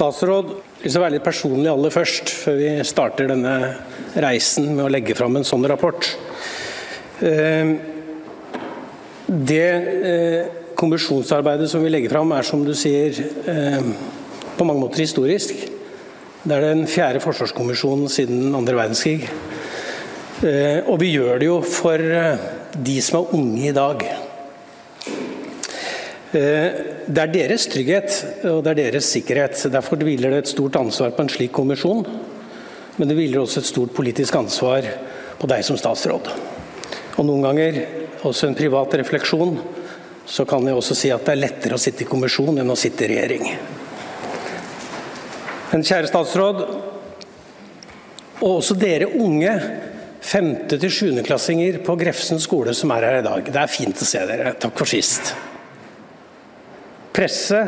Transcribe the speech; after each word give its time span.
statsråd, 0.00 0.54
jeg 0.80 0.94
vil 0.94 1.02
være 1.02 1.14
litt 1.18 1.26
personlig 1.26 1.68
aller 1.68 1.92
først, 1.92 2.30
før 2.32 2.56
vi 2.56 2.68
starter 2.88 3.28
denne 3.28 3.56
reisen 4.24 4.70
med 4.72 4.86
å 4.86 4.92
legge 4.92 5.16
fram 5.18 5.36
en 5.36 5.44
sånn 5.44 5.66
rapport. 5.68 6.06
Eh, 7.20 7.74
det 9.28 9.66
eh, 9.68 10.48
kommisjonsarbeidet 10.80 11.68
som 11.68 11.84
vi 11.84 11.92
legger 11.92 12.14
fram, 12.14 12.32
er 12.32 12.48
som 12.48 12.64
du 12.64 12.72
sier 12.72 13.12
eh, 13.52 13.90
på 14.56 14.64
mange 14.64 14.86
måter 14.86 15.04
historisk. 15.04 15.52
Det 16.40 16.56
er 16.56 16.70
den 16.70 16.86
fjerde 16.88 17.20
forsvarskommisjonen 17.20 18.08
siden 18.08 18.56
andre 18.56 18.78
verdenskrig. 18.78 19.28
Og 20.88 20.94
vi 21.02 21.10
gjør 21.12 21.36
det 21.36 21.50
jo 21.50 21.58
for 21.68 22.00
de 22.00 22.94
som 23.04 23.18
er 23.18 23.34
unge 23.36 23.66
i 23.68 23.74
dag. 23.76 24.06
Det 26.30 27.18
er 27.18 27.32
deres 27.32 27.64
trygghet 27.66 28.44
og 28.46 28.60
det 28.62 28.70
er 28.70 28.78
deres 28.84 29.08
sikkerhet. 29.10 29.64
Derfor 29.72 29.98
hviler 29.98 30.30
det 30.30 30.44
et 30.44 30.52
stort 30.52 30.78
ansvar 30.78 31.10
på 31.16 31.24
en 31.24 31.32
slik 31.32 31.52
kommisjon. 31.56 32.04
Men 33.00 33.10
det 33.10 33.16
hviler 33.18 33.42
også 33.42 33.62
et 33.62 33.70
stort 33.70 33.94
politisk 33.96 34.36
ansvar 34.38 34.86
på 35.40 35.50
deg 35.50 35.64
som 35.66 35.78
statsråd. 35.80 36.30
Og 37.18 37.26
noen 37.26 37.42
ganger, 37.48 37.80
også 38.28 38.46
en 38.46 38.56
privat 38.58 38.94
refleksjon, 39.00 39.56
så 40.28 40.46
kan 40.46 40.66
jeg 40.68 40.76
også 40.78 40.94
si 40.94 41.10
at 41.10 41.24
det 41.26 41.34
er 41.34 41.42
lettere 41.42 41.74
å 41.74 41.82
sitte 41.82 42.04
i 42.04 42.08
kommisjon 42.08 42.60
enn 42.62 42.70
å 42.70 42.78
sitte 42.78 43.06
i 43.06 43.10
regjering. 43.10 43.46
Men 45.72 45.86
kjære 45.86 46.10
statsråd, 46.10 46.64
og 48.40 48.50
også 48.52 48.76
dere 48.78 49.10
unge 49.18 49.52
femte- 50.20 50.78
til 50.78 50.92
sjuendeklassinger 50.92 51.82
på 51.84 51.98
Grefsen 51.98 52.38
skole 52.42 52.74
som 52.76 52.92
er 52.94 53.08
her 53.08 53.22
i 53.22 53.26
dag. 53.26 53.50
Det 53.50 53.62
er 53.64 53.78
fint 53.80 53.96
å 53.96 54.06
se 54.06 54.26
dere. 54.28 54.54
Takk 54.60 54.78
for 54.78 54.88
sist 54.88 55.34
presse 57.14 57.60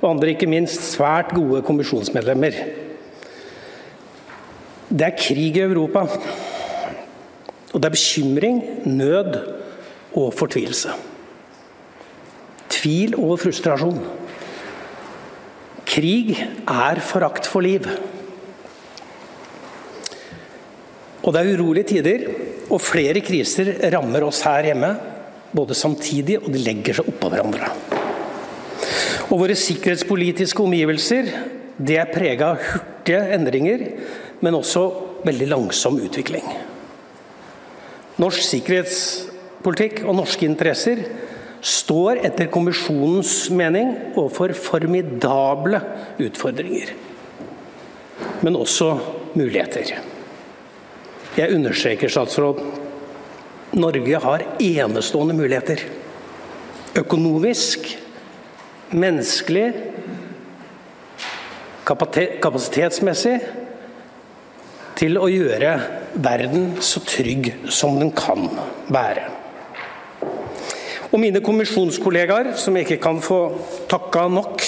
og 0.00 0.10
andre 0.10 0.34
ikke 0.34 0.48
minst 0.50 0.82
svært 0.92 1.32
gode 1.36 1.62
kommisjonsmedlemmer. 1.66 2.58
Det 4.86 5.06
er 5.06 5.18
krig 5.18 5.56
i 5.58 5.64
Europa. 5.64 6.04
Og 7.72 7.82
det 7.82 7.88
er 7.88 7.96
bekymring, 7.96 8.60
nød 8.86 9.40
og 10.16 10.30
fortvilelse. 10.36 10.94
Tvil 12.72 13.16
og 13.18 13.40
frustrasjon. 13.42 13.98
Krig 15.86 16.36
er 16.36 17.00
forakt 17.04 17.48
for 17.48 17.64
liv. 17.64 17.88
Og 21.26 21.34
det 21.34 21.42
er 21.42 21.58
urolige 21.58 21.90
tider, 21.90 22.26
og 22.70 22.82
flere 22.82 23.22
kriser 23.24 23.74
rammer 23.94 24.26
oss 24.28 24.44
her 24.46 24.70
hjemme. 24.70 24.94
Både 25.56 25.74
samtidig, 25.78 26.38
og 26.42 26.52
de 26.52 26.62
legger 26.62 27.00
seg 27.00 27.10
oppå 27.10 27.30
hverandre. 27.32 27.70
Og 29.26 29.40
våre 29.40 29.56
sikkerhetspolitiske 29.58 30.62
omgivelser 30.62 31.30
det 31.76 31.98
er 32.00 32.12
prega 32.12 32.54
av 32.54 32.62
hurtige 32.62 33.20
endringer, 33.36 33.82
men 34.40 34.56
også 34.56 34.84
veldig 35.26 35.48
langsom 35.50 35.98
utvikling. 36.00 36.44
Norsk 38.22 38.44
sikkerhetspolitikk 38.46 40.04
og 40.06 40.16
norske 40.16 40.46
interesser 40.48 41.02
står 41.66 42.22
etter 42.24 42.48
kommisjonens 42.52 43.50
mening 43.52 43.92
overfor 44.14 44.54
formidable 44.56 45.82
utfordringer. 46.22 46.94
Men 48.46 48.56
også 48.56 48.94
muligheter. 49.36 49.96
Jeg 51.36 51.52
understreker, 51.52 52.08
statsråd, 52.08 52.62
Norge 53.76 54.20
har 54.22 54.44
enestående 54.62 55.36
muligheter. 55.36 55.82
Økonomisk, 56.96 57.90
menneskelig, 58.94 59.70
kapasitetsmessig, 61.86 63.38
til 64.96 65.18
å 65.20 65.28
gjøre 65.28 65.72
verden 66.24 66.76
så 66.84 67.02
trygg 67.04 67.50
som 67.68 67.98
den 68.00 68.12
kan 68.16 68.48
være. 68.92 69.26
Og 71.12 71.20
mine 71.22 71.42
kommisjonskollegaer, 71.44 72.54
som 72.58 72.76
jeg 72.76 72.88
ikke 72.88 73.02
kan 73.04 73.20
få 73.24 73.40
takka 73.90 74.26
nok, 74.32 74.64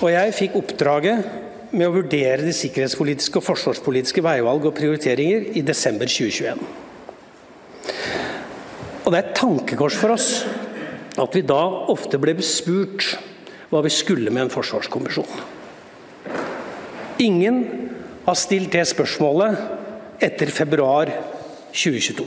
og 0.00 0.08
jeg 0.10 0.34
fikk 0.34 0.56
oppdraget 0.58 1.28
med 1.74 1.88
å 1.88 1.94
vurdere 1.94 2.42
de 2.44 2.54
sikkerhetspolitiske 2.54 3.38
og 3.38 3.46
forsvarspolitiske 3.46 4.22
veivalg 4.24 4.66
og 4.68 4.74
prioriteringer 4.76 5.50
i 5.58 5.62
desember 5.66 6.10
2021. 6.10 6.60
Og 9.04 9.12
det 9.12 9.18
er 9.18 9.24
et 9.24 9.34
tankekors 9.36 9.96
for 10.00 10.14
oss 10.14 10.28
at 11.20 11.36
vi 11.36 11.44
da 11.46 11.60
ofte 11.92 12.18
ble 12.20 12.34
bespurt 12.38 13.14
hva 13.70 13.82
vi 13.84 13.92
skulle 13.92 14.32
med 14.34 14.46
en 14.46 14.52
forsvarskommisjon. 14.52 15.30
Ingen 17.22 17.60
har 18.24 18.38
stilt 18.38 18.72
det 18.74 18.86
spørsmålet 18.90 20.22
etter 20.24 20.50
februar 20.54 21.10
2022. 21.74 22.26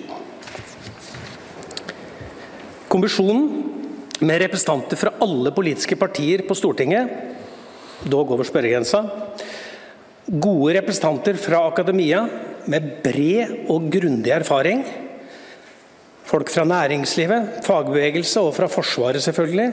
Kommisjonen, 2.87 3.47
med 4.17 4.39
representanter 4.41 4.97
fra 4.97 5.11
alle 5.21 5.51
politiske 5.53 5.93
partier 5.99 6.41
på 6.47 6.55
Stortinget, 6.57 7.11
dog 8.09 8.31
over 8.33 8.47
spørregrensa, 8.47 9.03
gode 10.27 10.73
representanter 10.79 11.37
fra 11.37 11.61
akademia 11.67 12.23
med 12.71 12.87
bred 13.03 13.69
og 13.71 13.91
grundig 13.93 14.33
erfaring, 14.33 14.81
Folk 16.27 16.49
fra 16.51 16.65
næringslivet, 16.67 17.61
fagbevegelse 17.63 18.41
og 18.43 18.55
fra 18.57 18.67
Forsvaret, 18.67 19.23
selvfølgelig, 19.23 19.67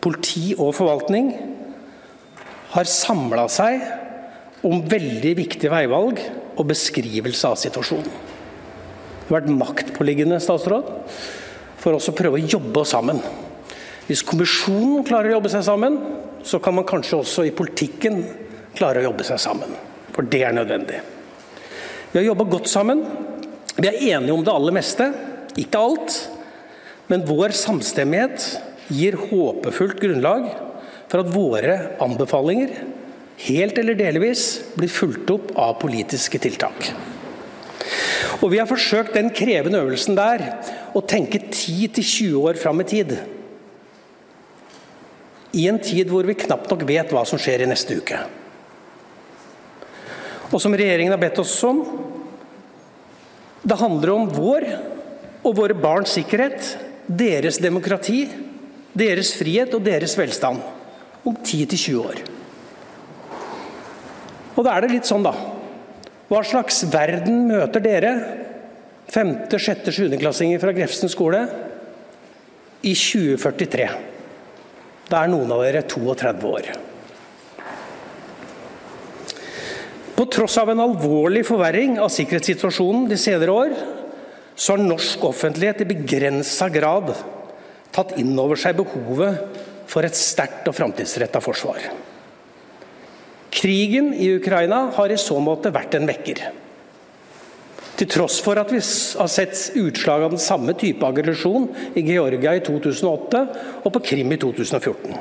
politi 0.00 0.54
og 0.56 0.72
forvaltning, 0.74 1.34
har 2.72 2.88
samla 2.88 3.44
seg 3.52 3.82
om 4.64 4.80
veldig 4.88 5.34
viktige 5.36 5.72
veivalg 5.72 6.22
og 6.56 6.68
beskrivelse 6.70 7.50
av 7.50 7.58
situasjonen. 7.60 8.08
Det 8.08 9.28
har 9.28 9.42
vært 9.42 9.52
maktpåliggende 9.60 10.40
statsråd, 10.42 10.88
for 11.80 11.96
oss 11.96 12.08
å 12.10 12.16
prøve 12.16 12.40
å 12.40 12.48
jobbe 12.48 12.80
oss 12.82 12.94
sammen. 12.96 13.20
Hvis 14.08 14.24
kommisjonen 14.26 15.04
klarer 15.06 15.30
å 15.30 15.36
jobbe 15.38 15.52
seg 15.52 15.66
sammen, 15.68 15.98
så 16.42 16.58
kan 16.64 16.74
man 16.76 16.88
kanskje 16.88 17.20
også 17.20 17.44
i 17.46 17.54
politikken 17.56 18.22
klare 18.76 19.02
å 19.02 19.10
jobbe 19.10 19.26
seg 19.28 19.40
sammen. 19.42 19.76
For 20.14 20.26
det 20.26 20.42
er 20.48 20.56
nødvendig. 20.56 21.02
Vi 22.10 22.18
har 22.18 22.26
jobba 22.26 22.48
godt 22.56 22.72
sammen. 22.72 23.04
Vi 23.76 23.86
er 23.86 24.00
enige 24.16 24.34
om 24.34 24.42
det 24.44 24.52
aller 24.52 24.74
meste. 24.74 25.12
Ikke 25.60 25.80
alt, 25.80 26.16
men 27.10 27.26
vår 27.28 27.54
samstemmighet 27.58 28.46
gir 28.90 29.18
håpefullt 29.18 30.00
grunnlag 30.00 30.48
for 31.10 31.22
at 31.22 31.32
våre 31.34 31.76
anbefalinger, 32.02 32.72
helt 33.46 33.78
eller 33.80 33.98
delvis, 33.98 34.60
blir 34.76 34.92
fulgt 34.92 35.30
opp 35.34 35.50
av 35.58 35.78
politiske 35.82 36.40
tiltak. 36.42 36.92
Og 38.40 38.50
Vi 38.52 38.60
har 38.60 38.68
forsøkt 38.68 39.16
den 39.16 39.28
krevende 39.36 39.82
øvelsen 39.82 40.16
der 40.16 40.44
å 40.96 41.02
tenke 41.04 41.42
10-20 41.50 42.38
år 42.40 42.60
fram 42.60 42.80
i 42.80 42.88
tid. 42.88 43.16
I 45.52 45.66
en 45.68 45.80
tid 45.82 46.08
hvor 46.08 46.24
vi 46.24 46.38
knapt 46.38 46.70
nok 46.70 46.86
vet 46.88 47.10
hva 47.12 47.24
som 47.26 47.40
skjer 47.42 47.64
i 47.64 47.68
neste 47.68 47.98
uke. 47.98 48.20
Og 50.50 50.62
som 50.62 50.74
regjeringen 50.74 51.12
har 51.14 51.20
bedt 51.20 51.42
oss 51.42 51.52
om, 51.66 51.82
det 53.60 53.76
handler 53.78 54.14
om 54.14 54.30
vår 54.32 54.66
og 55.40 55.56
våre 55.56 55.76
barns 55.76 56.12
sikkerhet, 56.16 56.74
deres 57.06 57.58
demokrati, 57.62 58.24
deres 58.92 59.32
frihet 59.38 59.72
og 59.74 59.84
deres 59.86 60.16
velstand 60.18 60.60
om 61.26 61.36
10-20 61.36 61.96
år. 62.00 62.20
Og 64.56 64.66
da 64.66 64.74
er 64.74 64.84
det 64.84 64.94
litt 64.94 65.08
sånn, 65.08 65.24
da. 65.24 65.32
Hva 66.30 66.42
slags 66.46 66.84
verden 66.92 67.46
møter 67.48 67.82
dere, 67.82 68.12
5., 69.10 69.32
6., 69.56 69.90
7. 69.90 70.18
klassinger 70.20 70.60
fra 70.62 70.74
Grefsen 70.76 71.10
skole, 71.10 71.42
i 72.86 72.92
2043? 72.94 73.88
Da 75.10 75.24
er 75.24 75.32
noen 75.32 75.50
av 75.50 75.64
dere 75.64 75.82
32 75.90 76.50
år. 76.50 76.70
På 80.14 80.26
tross 80.28 80.58
av 80.60 80.68
en 80.70 80.82
alvorlig 80.84 81.42
forverring 81.48 81.96
av 81.98 82.12
sikkerhetssituasjonen 82.12 83.08
de 83.08 83.16
senere 83.18 83.56
år, 83.56 83.74
så 84.60 84.74
har 84.74 84.84
norsk 84.84 85.22
offentlighet 85.24 85.80
i 85.80 85.88
begrensa 85.88 86.68
grad 86.72 87.14
tatt 87.94 88.12
inn 88.20 88.34
over 88.38 88.60
seg 88.60 88.76
behovet 88.76 89.60
for 89.88 90.04
et 90.04 90.16
sterkt 90.16 90.68
og 90.68 90.76
framtidsretta 90.76 91.40
forsvar. 91.42 91.80
Krigen 93.50 94.12
i 94.14 94.28
Ukraina 94.36 94.84
har 94.94 95.10
i 95.10 95.18
så 95.18 95.40
måte 95.42 95.72
vært 95.74 95.96
en 95.96 96.06
vekker. 96.06 96.42
Til 97.98 98.08
tross 98.08 98.38
for 98.44 98.60
at 98.60 98.70
vi 98.72 98.78
har 98.80 99.32
sett 99.32 99.74
utslag 99.80 100.22
av 100.24 100.36
den 100.36 100.40
samme 100.40 100.76
type 100.78 101.04
aggresjon 101.08 101.66
i 101.96 102.04
Georgia 102.06 102.54
i 102.56 102.62
2008 102.64 103.42
og 103.82 103.90
på 103.96 104.04
Krim 104.12 104.30
i 104.32 104.38
2014. 104.40 105.18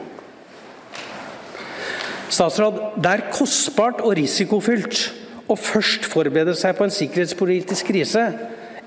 Statsråd, 2.30 2.78
det 3.02 3.16
er 3.16 3.28
kostbart 3.34 4.04
og 4.06 4.14
risikofylt 4.20 5.08
å 5.50 5.58
først 5.58 6.06
forberede 6.12 6.54
seg 6.60 6.76
på 6.78 6.86
en 6.86 6.94
sikkerhetspolitisk 6.94 7.90
krise 7.90 8.28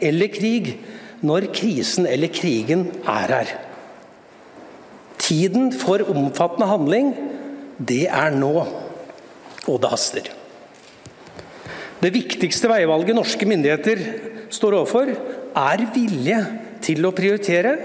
eller 0.03 0.33
krig 0.33 0.75
når 1.23 1.49
krisen 1.55 2.09
eller 2.11 2.33
krigen 2.35 2.89
er 3.07 3.35
her. 3.37 3.53
Tiden 5.23 5.71
for 5.73 6.03
omfattende 6.11 6.67
handling, 6.67 7.13
det 7.79 8.09
er 8.11 8.35
nå. 8.35 8.55
Og 9.71 9.79
det 9.79 9.93
haster. 9.93 10.33
Det 12.03 12.11
viktigste 12.11 12.67
veivalget 12.67 13.15
norske 13.15 13.47
myndigheter 13.47 14.01
står 14.51 14.81
overfor, 14.81 15.13
er 15.55 15.85
vilje 15.95 16.39
til 16.83 17.07
å 17.07 17.15
prioritere 17.15 17.77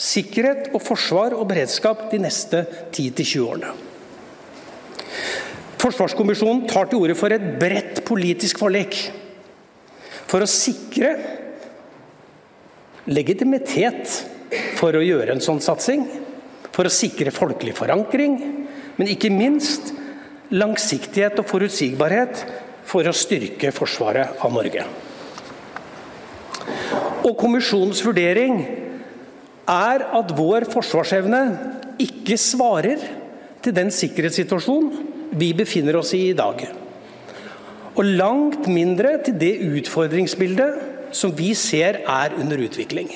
sikkerhet 0.00 0.70
og 0.72 0.80
forsvar 0.80 1.34
og 1.36 1.48
beredskap 1.50 2.06
de 2.12 2.22
neste 2.22 2.62
10-20 2.88 3.44
årene. 3.44 3.74
Forsvarskommisjonen 5.80 6.66
tar 6.68 6.88
til 6.88 7.04
orde 7.04 7.16
for 7.16 7.32
et 7.32 7.44
bredt 7.60 8.02
politisk 8.08 8.60
forlik 8.60 8.96
for 10.30 10.44
å 10.44 10.48
sikre 10.48 11.12
legitimitet 13.10 14.10
for 14.78 14.96
å 14.96 15.02
gjøre 15.04 15.34
en 15.34 15.42
sånn 15.42 15.60
satsing, 15.62 16.06
for 16.70 16.86
å 16.86 16.92
sikre 16.92 17.34
folkelig 17.34 17.74
forankring, 17.78 18.36
men 18.96 19.10
ikke 19.10 19.32
minst 19.34 19.92
langsiktighet 20.54 21.38
og 21.42 21.48
forutsigbarhet 21.50 22.44
for 22.86 23.06
å 23.06 23.14
styrke 23.14 23.72
forsvaret 23.74 24.40
av 24.42 24.54
Norge. 24.54 24.84
Og 27.26 27.34
Kommisjonens 27.38 28.00
vurdering 28.06 28.62
er 29.70 30.04
at 30.18 30.32
vår 30.34 30.66
forsvarsevne 30.72 31.42
ikke 32.00 32.38
svarer 32.40 33.02
til 33.62 33.76
den 33.76 33.92
sikkerhetssituasjonen 33.94 35.36
vi 35.38 35.52
befinner 35.54 36.00
oss 36.00 36.14
i 36.16 36.30
i 36.30 36.36
dag. 36.36 36.64
Og 37.94 38.06
langt 38.06 38.66
mindre 38.70 39.18
til 39.26 39.36
det 39.38 39.52
utfordringsbildet 39.66 40.99
som 41.16 41.32
vi 41.36 41.52
ser 41.58 42.02
er 42.04 42.36
under 42.38 42.60
utvikling. 42.66 43.10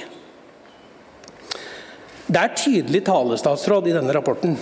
Det 2.24 2.40
er 2.40 2.56
tydelig 2.56 3.02
talestatsråd 3.06 3.90
i 3.90 3.94
denne 3.96 4.14
rapporten. 4.16 4.56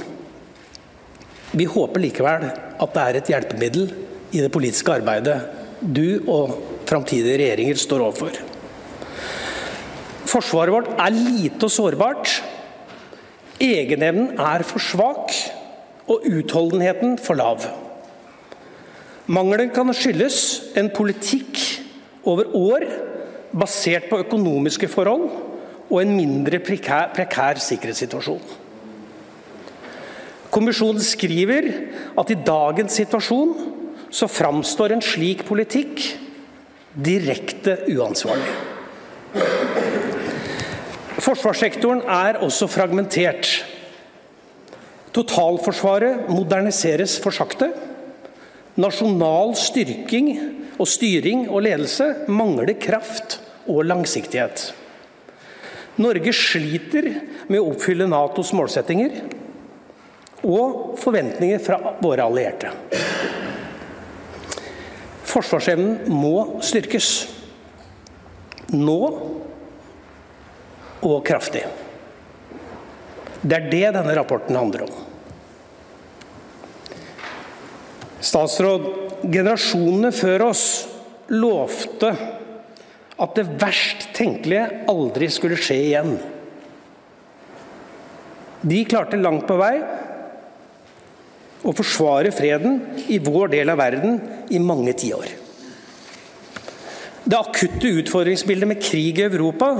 Vi 1.52 1.66
håper 1.68 2.02
likevel 2.02 2.48
at 2.50 2.94
det 2.94 3.02
er 3.02 3.18
et 3.18 3.30
hjelpemiddel 3.32 3.92
i 4.32 4.40
det 4.40 4.50
politiske 4.52 4.96
arbeidet 4.96 5.38
du 5.82 6.22
og 6.30 6.56
framtidige 6.88 7.38
regjeringer 7.40 7.78
står 7.80 8.04
overfor. 8.06 8.36
Forsvaret 10.32 10.72
vårt 10.72 10.90
er 10.96 11.14
lite 11.14 11.66
og 11.66 11.72
sårbart. 11.72 12.30
Egenevnen 13.62 14.38
er 14.40 14.64
for 14.66 14.82
svak, 14.82 15.34
og 16.10 16.24
utholdenheten 16.26 17.14
for 17.22 17.38
lav. 17.38 17.62
Mangelen 19.30 19.70
kan 19.74 19.92
skyldes 19.94 20.38
en 20.76 20.90
politikk 20.94 21.60
over 22.26 22.50
år 22.58 22.86
basert 23.52 24.08
på 24.10 24.20
økonomiske 24.24 24.88
forhold 24.88 25.28
og 25.92 25.98
en 26.00 26.14
mindre 26.16 26.60
prekær, 26.64 27.12
prekær 27.16 27.60
sikkerhetssituasjon. 27.60 28.42
Kommisjonen 30.52 31.00
skriver 31.04 31.68
at 32.20 32.32
i 32.32 32.40
dagens 32.46 32.96
situasjon 33.00 33.52
så 34.12 34.28
framstår 34.28 34.92
en 34.92 35.04
slik 35.04 35.46
politikk 35.48 36.02
direkte 36.92 37.78
uansvarlig. 37.92 38.50
Forsvarssektoren 41.22 42.02
er 42.08 42.40
også 42.44 42.68
fragmentert. 42.68 43.48
Totalforsvaret 45.12 46.28
moderniseres 46.32 47.18
for 47.20 47.32
sakte. 47.36 47.70
Nasjonal 48.80 49.52
styrking 49.60 50.32
og 50.82 50.88
styring 50.90 51.46
og 51.46 51.62
ledelse 51.62 52.08
mangler 52.32 52.74
kraft 52.82 53.38
og 53.70 53.84
langsiktighet. 53.86 54.72
Norge 56.02 56.32
sliter 56.34 57.06
med 57.46 57.60
å 57.60 57.68
oppfylle 57.70 58.08
Natos 58.10 58.50
målsettinger 58.56 59.20
og 60.42 60.96
forventninger 60.98 61.60
fra 61.62 61.78
våre 62.02 62.24
allierte. 62.26 62.72
Forsvarsevnen 65.32 66.10
må 66.12 66.58
styrkes. 66.64 67.12
Nå 68.72 68.98
og 71.02 71.16
kraftig. 71.26 71.62
Det 73.42 73.56
er 73.58 73.70
det 73.70 73.86
denne 73.98 74.16
rapporten 74.16 74.56
handler 74.56 74.86
om. 74.86 74.92
Statsråd, 78.22 79.11
generasjonene 79.22 80.12
før 80.14 80.48
oss 80.50 80.64
lovte 81.32 82.12
at 83.22 83.36
det 83.36 83.44
verst 83.60 84.08
tenkelige 84.16 84.84
aldri 84.90 85.28
skulle 85.30 85.58
skje 85.60 85.76
igjen. 85.78 86.16
De 88.62 88.80
klarte 88.88 89.20
langt 89.20 89.46
på 89.48 89.58
vei 89.58 89.76
å 91.62 91.74
forsvare 91.76 92.32
freden 92.34 92.80
i 93.10 93.20
vår 93.22 93.52
del 93.54 93.70
av 93.70 93.78
verden 93.78 94.18
i 94.50 94.58
mange 94.62 94.94
tiår. 94.98 95.28
Det 97.22 97.38
akutte 97.38 97.92
utfordringsbildet 98.02 98.70
med 98.70 98.82
krig 98.82 99.20
i 99.20 99.28
Europa 99.28 99.70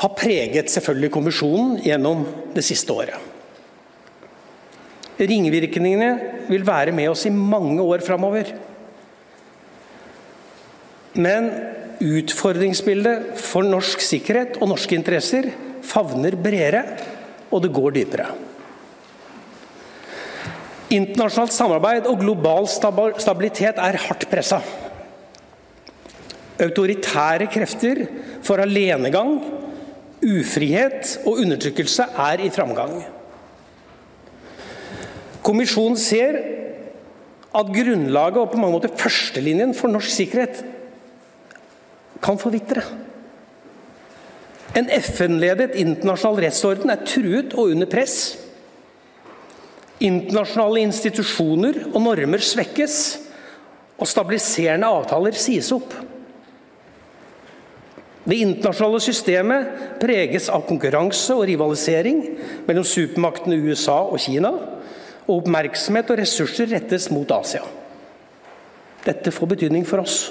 har 0.00 0.16
preget 0.16 0.70
selvfølgelig 0.70 1.12
kommisjonen 1.16 1.80
gjennom 1.82 2.22
det 2.54 2.62
siste 2.64 2.94
året. 2.94 3.29
Ringvirkningene 5.20 6.10
vil 6.48 6.64
være 6.66 6.94
med 6.96 7.10
oss 7.12 7.26
i 7.28 7.34
mange 7.34 7.82
år 7.84 8.00
framover. 8.04 8.54
Men 11.20 11.50
utfordringsbildet 12.00 13.34
for 13.40 13.66
norsk 13.66 14.00
sikkerhet 14.00 14.56
og 14.60 14.70
norske 14.72 14.96
interesser 14.96 15.50
favner 15.84 16.36
bredere, 16.40 16.84
og 17.50 17.64
det 17.64 17.72
går 17.74 17.96
dypere. 17.98 18.30
Internasjonalt 20.90 21.54
samarbeid 21.54 22.08
og 22.10 22.18
global 22.22 22.66
stabilitet 22.70 23.78
er 23.78 24.00
hardt 24.06 24.26
pressa. 24.30 24.58
Autoritære 26.60 27.46
krefter 27.52 28.04
for 28.44 28.62
alenegang 28.62 29.38
Ufrihet 30.20 31.14
og 31.24 31.38
undertrykkelse 31.40 32.04
er 32.20 32.42
i 32.44 32.50
framgang. 32.52 32.98
Kommisjonen 35.44 35.98
ser 36.00 36.36
at 37.50 37.70
grunnlaget 37.74 38.38
og 38.38 38.52
på 38.52 38.60
mange 38.60 38.76
måter 38.76 38.92
førstelinjen 38.98 39.72
for 39.74 39.90
norsk 39.90 40.12
sikkerhet 40.12 40.60
kan 42.22 42.38
forvitre. 42.38 42.84
En 44.76 44.86
FN-ledet 45.00 45.74
internasjonal 45.80 46.44
rettsorden 46.44 46.92
er 46.92 47.02
truet 47.08 47.56
og 47.56 47.72
under 47.72 47.88
press. 47.90 48.36
Internasjonale 50.00 50.84
institusjoner 50.86 51.82
og 51.90 51.98
normer 52.04 52.44
svekkes, 52.44 53.00
og 54.00 54.08
stabiliserende 54.08 54.88
avtaler 54.88 55.36
sies 55.36 55.68
opp. 55.76 55.92
Det 58.24 58.38
internasjonale 58.40 59.00
systemet 59.02 59.98
preges 60.00 60.46
av 60.52 60.64
konkurranse 60.68 61.34
og 61.34 61.44
rivalisering 61.50 62.22
mellom 62.68 62.86
supermaktene 62.86 63.58
USA 63.60 63.98
og 64.06 64.20
Kina, 64.22 64.54
og 65.30 65.44
oppmerksomhet 65.44 66.10
og 66.10 66.18
ressurser 66.18 66.70
rettes 66.74 67.06
mot 67.14 67.30
Asia. 67.32 67.62
Dette 69.06 69.32
får 69.32 69.54
betydning 69.54 69.86
for 69.88 70.02
oss. 70.02 70.24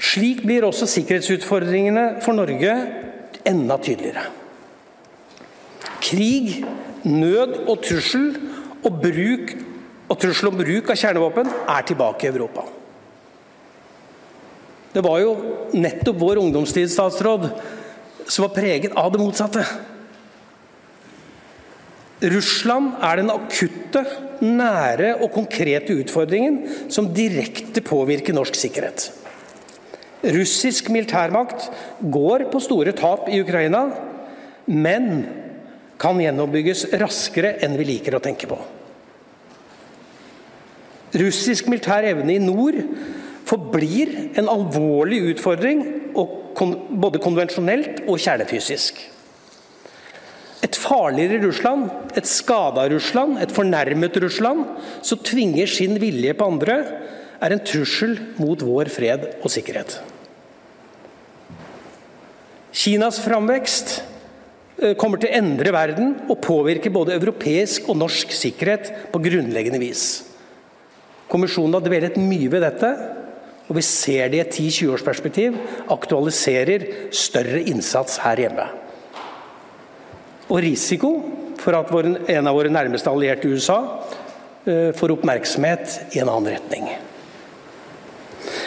Slik 0.00 0.44
blir 0.44 0.64
også 0.66 0.88
sikkerhetsutfordringene 0.88 2.20
for 2.24 2.36
Norge 2.36 2.74
enda 3.48 3.76
tydeligere. 3.82 4.28
Krig, 6.00 6.62
nød 7.04 7.66
og 7.68 7.82
trussel 7.84 8.30
og, 8.84 8.92
bruk, 9.02 9.52
og 10.08 10.20
trussel 10.20 10.50
om 10.50 10.60
bruk 10.60 10.90
av 10.90 10.98
kjernevåpen 11.00 11.50
er 11.68 11.88
tilbake 11.88 12.26
i 12.26 12.32
Europa. 12.32 12.64
Det 14.90 15.04
var 15.06 15.20
jo 15.22 15.34
nettopp 15.78 16.18
vår 16.18 16.40
ungdomstidsstatsråd 16.42 17.46
som 18.26 18.46
var 18.46 18.54
preget 18.54 18.96
av 18.98 19.12
det 19.12 19.20
motsatte. 19.22 19.62
Russland 22.20 22.98
er 23.00 23.20
den 23.22 23.32
akutte, 23.32 24.04
nære 24.40 25.14
og 25.20 25.32
konkrete 25.32 25.94
utfordringen 26.00 26.88
som 26.92 27.10
direkte 27.16 27.82
påvirker 27.84 28.36
norsk 28.36 28.56
sikkerhet. 28.56 29.08
Russisk 30.36 30.90
militærmakt 30.92 31.70
går 32.12 32.46
på 32.52 32.60
store 32.60 32.92
tap 32.96 33.28
i 33.32 33.40
Ukraina, 33.40 33.86
men 34.68 35.24
kan 36.00 36.20
gjenoppbygges 36.20 36.90
raskere 37.00 37.54
enn 37.64 37.76
vi 37.80 37.88
liker 37.88 38.16
å 38.16 38.22
tenke 38.24 38.48
på. 38.48 38.58
Russisk 41.20 41.68
militær 41.72 42.06
evne 42.06 42.36
i 42.36 42.42
nord 42.42 42.76
forblir 43.48 44.12
en 44.38 44.48
alvorlig 44.52 45.22
utfordring, 45.32 45.82
både 46.12 47.22
konvensjonelt 47.22 48.04
og 48.06 48.20
kjernefysisk. 48.20 49.00
Et 50.60 50.76
farligere 50.76 51.40
Russland, 51.46 51.88
et 52.16 52.28
skada 52.28 52.84
Russland, 52.92 53.38
et 53.40 53.52
fornærmet 53.52 54.16
Russland, 54.20 54.66
som 55.02 55.20
tvinger 55.24 55.70
sin 55.70 55.96
vilje 56.02 56.34
på 56.36 56.48
andre, 56.52 56.76
er 57.40 57.54
en 57.54 57.62
trussel 57.64 58.18
mot 58.36 58.60
vår 58.60 58.90
fred 58.92 59.24
og 59.40 59.48
sikkerhet. 59.52 59.96
Kinas 62.76 63.18
framvekst 63.24 63.94
eh, 64.82 64.92
kommer 65.00 65.18
til 65.18 65.30
å 65.30 65.38
endre 65.40 65.72
verden 65.74 66.12
og 66.28 66.42
påvirke 66.44 66.92
både 66.92 67.16
europeisk 67.16 67.88
og 67.88 67.98
norsk 68.02 68.34
sikkerhet 68.36 68.92
på 69.10 69.22
grunnleggende 69.24 69.80
vis. 69.82 70.04
Kommisjonen 71.30 71.78
har 71.78 71.86
dvelet 71.86 72.20
mye 72.20 72.52
ved 72.52 72.62
dette, 72.66 72.92
og 73.70 73.78
vi 73.78 73.86
ser 73.86 74.28
det 74.28 74.38
i 74.38 74.44
et 74.44 74.54
10-20-årsperspektiv 74.54 75.56
aktualiserer 75.94 76.86
større 77.14 77.62
innsats 77.70 78.18
her 78.26 78.44
hjemme. 78.44 78.68
Og 80.50 80.58
risiko 80.64 81.12
for 81.60 81.76
at 81.78 81.92
en 82.32 82.48
av 82.48 82.56
våre 82.56 82.72
nærmeste 82.72 83.10
allierte, 83.10 83.48
USA, 83.48 84.02
eh, 84.66 84.90
får 84.96 85.14
oppmerksomhet 85.14 86.16
i 86.16 86.20
en 86.20 86.28
annen 86.28 86.52
retning. 86.56 86.88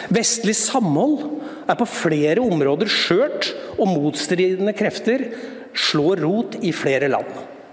Vestlig 0.08 0.54
samhold 0.56 1.42
er 1.68 1.76
på 1.76 1.86
flere 1.88 2.40
områder 2.40 2.90
skjørt, 2.90 3.52
og 3.78 3.88
motstridende 3.88 4.74
krefter 4.76 5.26
slår 5.74 6.22
rot 6.22 6.58
i 6.62 6.72
flere 6.72 7.08
land. 7.08 7.30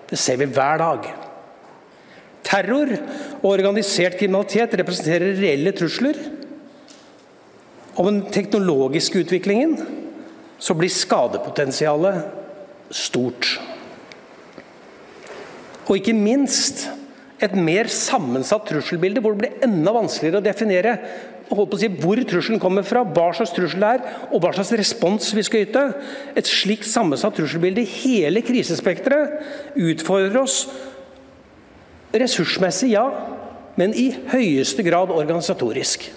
Det 0.09 0.19
ser 0.19 0.37
vi 0.37 0.45
hver 0.45 0.77
dag. 0.81 1.07
Terror 2.43 2.89
og 3.43 3.49
organisert 3.51 4.17
kriminalitet 4.19 4.73
representerer 4.79 5.37
reelle 5.37 5.71
trusler. 5.71 6.17
Om 7.95 8.07
den 8.07 8.21
teknologiske 8.33 9.23
utviklingen 9.23 9.77
så 10.61 10.75
blir 10.77 10.89
skadepotensialet 10.89 12.23
stort. 12.91 13.59
Og 15.91 15.97
ikke 15.99 16.15
minst 16.15 16.85
et 17.43 17.51
mer 17.57 17.89
sammensatt 17.91 18.63
trusselbilde, 18.69 19.19
hvor 19.19 19.35
det 19.35 19.41
blir 19.43 19.65
enda 19.67 19.91
vanskeligere 19.91 20.39
å 20.39 20.45
definere 20.45 20.93
å 21.51 21.65
si, 21.75 21.89
hvor 21.99 22.21
trusselen 22.23 22.61
kommer 22.63 22.85
fra, 22.87 23.01
hva 23.03 23.25
slags 23.35 23.51
trussel 23.51 23.83
det 23.83 23.89
er, 23.97 24.05
og 24.31 24.39
hva 24.39 24.53
slags 24.55 24.71
respons 24.79 25.33
vi 25.35 25.43
skal 25.43 25.65
yte. 25.65 25.83
Et 26.39 26.47
slikt 26.47 26.87
sammensatt 26.87 27.35
trusselbilde 27.35 27.83
i 27.83 27.91
hele 28.05 28.43
krisespekteret 28.45 29.75
utfordrer 29.75 30.39
oss 30.39 30.63
ressursmessig, 32.15 32.93
ja, 32.95 33.03
men 33.75 33.91
i 33.95 34.13
høyeste 34.31 34.83
grad 34.87 35.11
organisatorisk. 35.11 36.07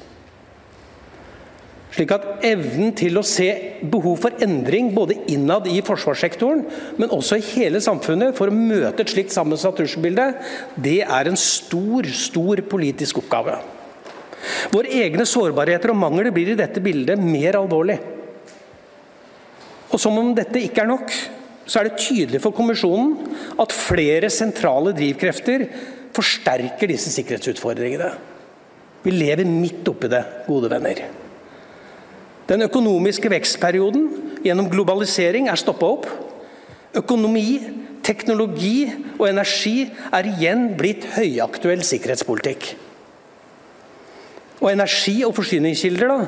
Slik 1.94 2.10
at 2.10 2.24
evnen 2.42 2.90
til 2.98 3.14
å 3.20 3.22
se 3.22 3.46
behov 3.86 4.16
for 4.24 4.42
endring 4.42 4.88
både 4.96 5.14
innad 5.30 5.68
i 5.70 5.78
forsvarssektoren, 5.86 6.64
men 6.98 7.12
også 7.14 7.38
i 7.38 7.44
hele 7.52 7.78
samfunnet 7.84 8.34
for 8.34 8.50
å 8.50 8.56
møte 8.56 9.04
et 9.04 9.12
slikt 9.12 9.34
sammensatt 9.34 9.78
trusselbilde, 9.78 10.26
det 10.74 11.04
er 11.04 11.30
en 11.30 11.38
stor, 11.38 12.08
stor 12.10 12.64
politisk 12.66 13.22
oppgave. 13.22 13.60
Våre 14.74 14.90
egne 15.04 15.22
sårbarheter 15.28 15.94
og 15.94 16.00
mangler 16.02 16.34
blir 16.34 16.50
i 16.52 16.58
dette 16.58 16.82
bildet 16.82 17.22
mer 17.22 17.60
alvorlig. 17.62 18.00
Og 19.94 20.00
som 20.02 20.18
om 20.18 20.34
dette 20.34 20.66
ikke 20.66 20.82
er 20.82 20.90
nok, 20.90 21.14
så 21.64 21.80
er 21.80 21.88
det 21.88 22.02
tydelig 22.02 22.42
for 22.42 22.56
kommisjonen 22.56 23.36
at 23.62 23.72
flere 23.72 24.34
sentrale 24.34 24.92
drivkrefter 24.96 25.68
forsterker 26.14 26.90
disse 26.90 27.14
sikkerhetsutfordringene. 27.14 28.10
Vi 29.04 29.14
lever 29.14 29.46
midt 29.46 29.86
oppi 29.94 30.10
det, 30.10 30.26
gode 30.48 30.72
venner. 30.72 31.06
Den 32.48 32.66
økonomiske 32.66 33.30
vekstperioden 33.32 34.08
gjennom 34.44 34.68
globalisering 34.72 35.48
er 35.48 35.60
stoppa 35.60 35.88
opp. 35.96 36.08
Økonomi, 36.94 37.60
teknologi 38.04 38.90
og 39.16 39.28
energi 39.30 39.86
er 40.12 40.28
igjen 40.28 40.74
blitt 40.78 41.06
høyaktuell 41.16 41.84
sikkerhetspolitikk. 41.86 42.74
Og 44.60 44.70
energi- 44.70 45.24
og 45.26 45.34
forsyningskilder 45.36 46.12
da, 46.12 46.18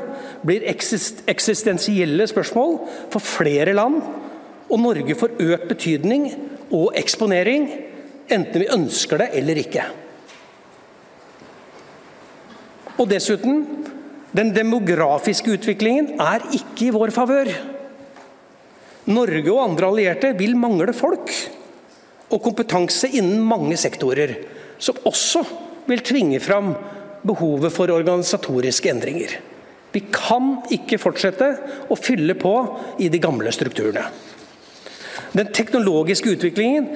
blir 0.45 0.65
eksistensielle 0.69 2.27
spørsmål 2.29 2.79
for 3.13 3.23
flere 3.23 3.77
land. 3.77 4.01
Og 4.67 4.81
Norge 4.83 5.15
får 5.15 5.37
økt 5.39 5.69
betydning 5.69 6.27
og 6.75 6.97
eksponering, 6.99 7.69
enten 8.33 8.65
vi 8.65 8.73
ønsker 8.73 9.21
det 9.23 9.29
eller 9.39 9.61
ikke. 9.61 9.85
Og 12.97 13.09
dessuten 13.11 13.63
den 14.37 14.53
demografiske 14.53 15.55
utviklingen 15.57 16.17
er 16.21 16.45
ikke 16.57 16.89
i 16.89 16.95
vår 16.95 17.13
favør. 17.15 17.51
Norge 19.07 19.53
og 19.53 19.63
andre 19.63 19.89
allierte 19.89 20.33
vil 20.39 20.57
mangle 20.59 20.93
folk 20.97 21.31
og 22.27 22.43
kompetanse 22.43 23.09
innen 23.15 23.45
mange 23.47 23.79
sektorer, 23.79 24.35
som 24.83 24.99
også 25.07 25.45
vil 25.87 26.03
tvinge 26.05 26.41
fram 26.43 26.73
behovet 27.27 27.73
for 27.75 27.93
organisatoriske 27.95 28.91
endringer. 28.91 29.37
Vi 29.95 30.03
kan 30.13 30.59
ikke 30.75 30.99
fortsette 31.01 31.49
å 31.89 31.97
fylle 31.97 32.35
på 32.37 32.53
i 33.01 33.09
de 33.09 33.21
gamle 33.23 33.53
strukturene. 33.55 34.05
Den 35.37 35.49
teknologiske 35.55 36.35
utviklingen 36.35 36.91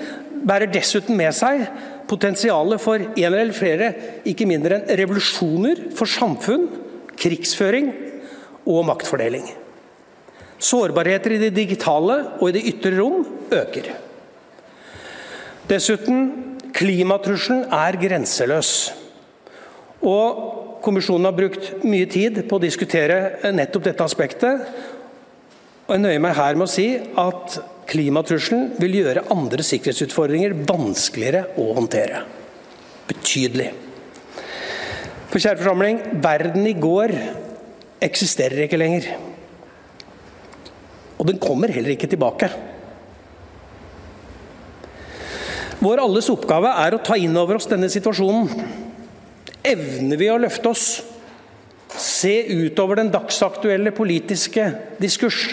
bærer 0.45 0.71
dessuten 0.73 1.17
med 1.17 1.33
seg 1.37 1.63
potensialet 2.11 2.83
for 2.83 3.01
en 3.01 3.17
eller 3.31 3.55
flere 3.57 3.93
ikke 4.29 4.49
mindre 4.49 4.81
enn 4.81 4.99
revolusjoner 5.01 5.87
for 5.97 6.11
samfunn 6.11 6.69
krigsføring 7.21 7.91
og 8.69 8.87
maktfordeling. 8.89 9.47
Sårbarheter 10.61 11.37
i 11.37 11.41
det 11.41 11.55
digitale 11.57 12.19
og 12.39 12.51
i 12.51 12.55
det 12.59 12.67
ytre 12.73 12.95
rom 12.99 13.25
øker. 13.53 13.93
Dessuten, 15.71 16.25
klimatrusselen 16.77 17.69
er 17.73 17.99
grenseløs. 18.01 18.73
Og 20.01 20.57
Kommisjonen 20.81 21.29
har 21.29 21.37
brukt 21.37 21.83
mye 21.85 22.07
tid 22.09 22.39
på 22.49 22.57
å 22.57 22.63
diskutere 22.63 23.51
nettopp 23.53 23.85
dette 23.91 24.05
aspektet. 24.05 24.63
Og 25.85 25.93
Jeg 25.93 26.03
nøyer 26.07 26.23
meg 26.25 26.39
her 26.39 26.57
med 26.57 26.65
å 26.65 26.73
si 26.73 26.87
at 26.97 27.59
klimatrusselen 27.91 28.79
vil 28.81 28.97
gjøre 29.03 29.27
andre 29.35 29.67
sikkerhetsutfordringer 29.67 30.55
vanskeligere 30.65 31.51
å 31.61 31.69
håndtere. 31.77 32.23
Betydelig. 33.11 33.73
For 35.31 35.39
kjære 35.39 35.61
forsamling, 35.61 36.01
verden 36.23 36.67
i 36.67 36.75
går 36.75 37.13
eksisterer 38.03 38.65
ikke 38.65 38.81
lenger. 38.81 39.07
Og 41.21 41.29
den 41.29 41.39
kommer 41.39 41.71
heller 41.71 41.95
ikke 41.95 42.09
tilbake. 42.11 42.49
Vår 45.81 46.03
alles 46.03 46.29
oppgave 46.33 46.73
er 46.83 46.97
å 46.97 47.03
ta 47.05 47.17
inn 47.17 47.37
over 47.39 47.61
oss 47.61 47.69
denne 47.71 47.89
situasjonen. 47.93 48.51
Evner 49.65 50.19
vi 50.21 50.29
å 50.33 50.41
løfte 50.41 50.73
oss? 50.73 50.87
Se 51.91 52.33
utover 52.51 52.99
den 52.99 53.13
dagsaktuelle 53.13 53.93
politiske 53.95 54.67
diskurs. 55.01 55.53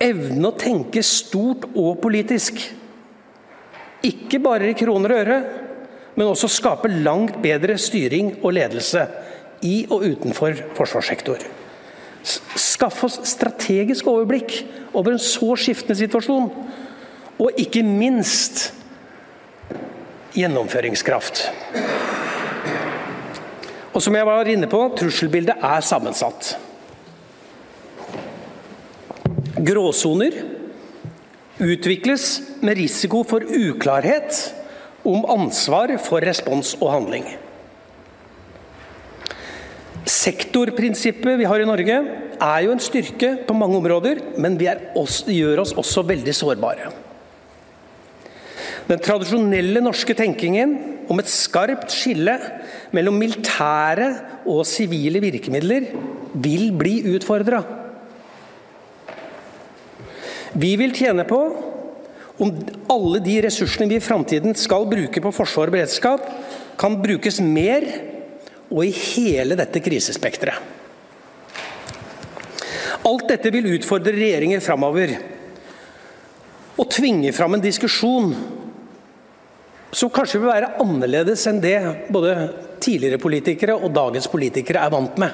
Evne 0.00 0.48
å 0.48 0.56
tenke 0.56 1.02
stort 1.04 1.66
og 1.74 1.98
politisk. 2.04 2.62
Ikke 4.06 4.40
bare 4.40 4.70
i 4.70 4.78
kroner 4.78 5.12
og 5.12 5.20
øre, 5.24 5.40
men 6.16 6.26
også 6.26 6.50
skape 6.50 6.90
langt 6.90 7.38
bedre 7.42 7.76
styring 7.78 8.34
og 8.42 8.54
ledelse 8.56 9.06
i 9.66 9.84
og 9.90 10.04
utenfor 10.08 10.56
forsvarssektor. 10.76 11.42
Skaffe 12.22 13.06
oss 13.08 13.20
strategisk 13.28 14.08
overblikk 14.10 14.58
over 14.92 15.14
en 15.14 15.22
så 15.22 15.54
skiftende 15.60 15.96
situasjon. 16.00 16.50
Og 17.40 17.60
ikke 17.60 17.82
minst 17.86 18.70
gjennomføringskraft. 20.36 21.46
Og 23.90 24.02
som 24.04 24.14
jeg 24.14 24.28
var 24.28 24.48
inne 24.48 24.68
på, 24.70 24.82
trusselbildet 24.98 25.64
er 25.66 25.84
sammensatt. 25.84 26.54
Gråsoner 29.60 30.36
utvikles 31.60 32.26
med 32.64 32.78
risiko 32.78 33.24
for 33.28 33.44
uklarhet 33.44 34.38
om 35.06 35.24
ansvar 35.32 35.92
for 36.02 36.24
respons 36.24 36.74
og 36.80 36.90
handling. 36.92 37.26
Sektorprinsippet 40.10 41.38
vi 41.38 41.46
har 41.48 41.62
i 41.62 41.68
Norge 41.68 42.00
er 42.40 42.64
jo 42.64 42.72
en 42.74 42.82
styrke 42.82 43.34
på 43.46 43.56
mange 43.56 43.78
områder, 43.78 44.22
men 44.40 44.56
vi 44.60 44.68
også, 44.96 45.30
gjør 45.32 45.62
oss 45.64 45.74
også 45.76 46.04
veldig 46.08 46.34
sårbare. 46.34 46.90
Den 48.90 49.02
tradisjonelle 49.02 49.82
norske 49.84 50.16
tenkingen 50.18 50.72
om 51.10 51.20
et 51.22 51.30
skarpt 51.30 51.92
skille 51.94 52.34
mellom 52.96 53.18
militære 53.20 54.08
og 54.50 54.64
sivile 54.66 55.20
virkemidler 55.22 55.92
vil 56.34 56.70
bli 56.74 56.96
utfordra. 57.12 57.60
Vi 60.58 60.72
vil 60.80 60.94
tjene 60.96 61.22
på 61.28 61.38
om 62.40 62.54
alle 62.90 63.20
de 63.24 63.36
ressursene 63.44 63.88
vi 63.90 63.98
i 64.00 64.04
framtiden 64.04 64.56
skal 64.56 64.88
bruke 64.88 65.20
på 65.22 65.32
forsvar 65.34 65.68
og 65.68 65.76
beredskap, 65.76 66.24
kan 66.80 66.96
brukes 67.02 67.40
mer 67.44 67.84
og 68.70 68.84
i 68.86 68.92
hele 68.94 69.58
dette 69.58 69.82
krisespekteret. 69.84 70.78
Alt 73.00 73.28
dette 73.30 73.52
vil 73.52 73.68
utfordre 73.76 74.12
regjeringer 74.12 74.60
framover 74.64 75.14
og 76.80 76.88
tvinge 76.92 77.32
fram 77.36 77.56
en 77.56 77.64
diskusjon 77.64 78.34
som 79.90 80.12
kanskje 80.12 80.38
vil 80.40 80.52
være 80.52 80.74
annerledes 80.82 81.46
enn 81.50 81.62
det 81.62 81.78
både 82.12 82.34
tidligere 82.80 83.20
politikere 83.20 83.76
og 83.76 83.92
dagens 83.96 84.28
politikere 84.30 84.84
er 84.84 84.92
vant 84.92 85.16
med. 85.20 85.32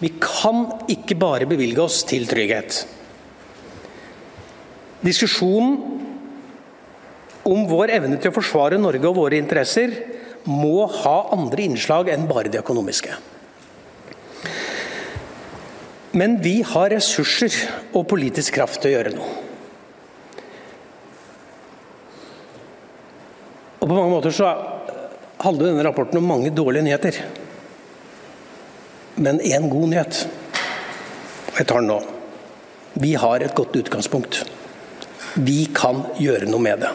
Vi 0.00 0.10
kan 0.22 0.64
ikke 0.90 1.18
bare 1.18 1.48
bevilge 1.50 1.82
oss 1.84 2.02
til 2.08 2.26
trygghet. 2.30 2.82
Diskusjonen 5.04 5.76
om 7.44 7.66
vår 7.68 7.92
evne 7.92 8.16
til 8.16 8.32
å 8.32 8.36
forsvare 8.38 8.80
Norge 8.80 9.04
og 9.10 9.18
våre 9.18 9.36
interesser 9.36 9.92
må 10.48 10.86
ha 11.02 11.16
andre 11.34 11.66
innslag 11.68 12.08
enn 12.12 12.28
bare 12.28 12.52
de 12.52 12.60
økonomiske. 12.60 13.12
Men 16.14 16.38
vi 16.40 16.60
har 16.64 16.92
ressurser 16.94 17.56
og 17.92 18.06
politisk 18.08 18.54
kraft 18.56 18.80
til 18.80 18.92
å 18.92 18.94
gjøre 18.94 19.14
noe. 19.16 19.32
Og 23.80 23.88
På 23.88 23.92
mange 23.92 24.12
måter 24.14 24.32
så 24.32 24.48
handler 25.44 25.68
denne 25.68 25.84
rapporten 25.84 26.22
om 26.22 26.30
mange 26.30 26.54
dårlige 26.54 26.86
nyheter. 26.86 27.18
Men 29.20 29.42
én 29.44 29.68
god 29.68 29.90
nyhet. 29.90 30.24
Og 31.50 31.58
jeg 31.60 31.68
tar 31.68 31.82
den 31.82 31.90
nå. 31.92 31.98
Vi 33.02 33.12
har 33.18 33.42
et 33.42 33.58
godt 33.58 33.76
utgangspunkt. 33.76 34.44
Vi 35.34 35.64
kan 35.74 36.04
gjøre 36.20 36.46
noe 36.46 36.62
med 36.62 36.84
det. 36.84 36.92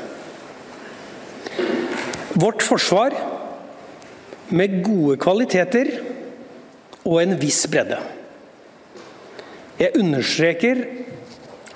Vårt 2.39 2.63
forsvar, 2.63 3.15
med 4.49 4.79
gode 4.81 5.17
kvaliteter 5.21 5.91
og 7.03 7.19
en 7.21 7.35
viss 7.41 7.65
bredde. 7.69 7.99
Jeg 9.79 9.95
understreker 9.99 10.81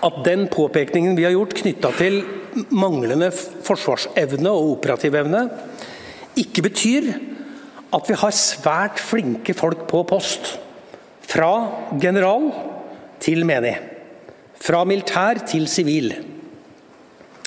at 0.03 0.17
den 0.25 0.47
påpekningen 0.51 1.15
vi 1.15 1.27
har 1.27 1.35
gjort 1.35 1.53
knytta 1.59 1.93
til 1.99 2.23
manglende 2.73 3.29
forsvarsevne 3.33 4.51
og 4.51 4.73
operativ 4.77 5.15
evne, 5.19 5.45
ikke 6.39 6.65
betyr 6.65 7.11
at 7.93 8.09
vi 8.09 8.17
har 8.17 8.35
svært 8.35 9.01
flinke 9.01 9.53
folk 9.55 9.85
på 9.89 10.03
post. 10.09 10.55
Fra 11.23 11.53
general 12.01 12.49
til 13.23 13.45
menig. 13.47 13.77
Fra 14.63 14.83
militær 14.87 15.45
til 15.49 15.67
sivil. 15.71 16.13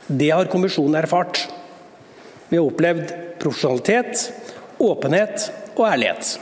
Det 0.06 0.30
har 0.30 0.50
kommisjonen 0.50 1.00
erfart. 1.00 1.48
Vi 2.48 2.56
har 2.56 2.66
opplevd 2.66 3.10
profesjonalitet, 3.42 4.28
åpenhet 4.78 5.50
og 5.74 5.86
ærlighet. 5.88 6.36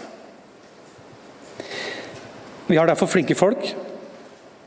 Vi 2.67 2.77
har 2.77 2.89
derfor 2.89 3.09
flinke 3.09 3.37
folk, 3.37 3.75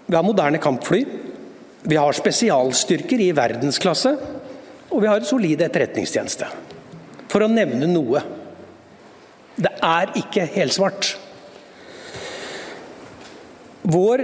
vi 0.07 0.15
har 0.15 0.23
moderne 0.23 0.57
kampfly. 0.57 1.01
Vi 1.83 1.95
har 1.99 2.15
spesialstyrker 2.15 3.19
i 3.19 3.33
verdensklasse. 3.35 4.13
Og 4.87 5.01
vi 5.03 5.09
har 5.09 5.19
en 5.19 5.27
solid 5.27 5.61
etterretningstjeneste. 5.65 6.47
For 7.27 7.43
å 7.43 7.51
nevne 7.51 7.89
noe. 7.91 8.21
Det 9.59 9.73
er 9.83 10.13
ikke 10.15 10.45
helsvart. 10.53 11.11
Vår 13.87 14.23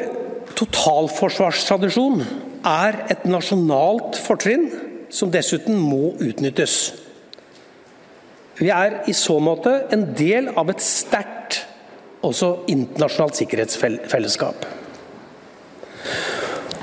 totalforsvarstradisjon 0.56 2.24
er 2.64 3.04
et 3.12 3.26
nasjonalt 3.28 4.18
fortrinn 4.24 4.70
som 5.14 5.32
dessuten 5.32 5.78
må 5.78 6.14
utnyttes. 6.24 6.94
Vi 8.58 8.70
er 8.74 9.02
i 9.10 9.16
så 9.18 9.40
måte 9.42 9.74
en 9.94 10.08
del 10.18 10.52
av 10.58 10.70
et 10.72 10.82
sterkt 10.84 11.64
også 12.24 12.54
internasjonalt 12.72 13.40
sikkerhetsfellesskap. 13.42 14.66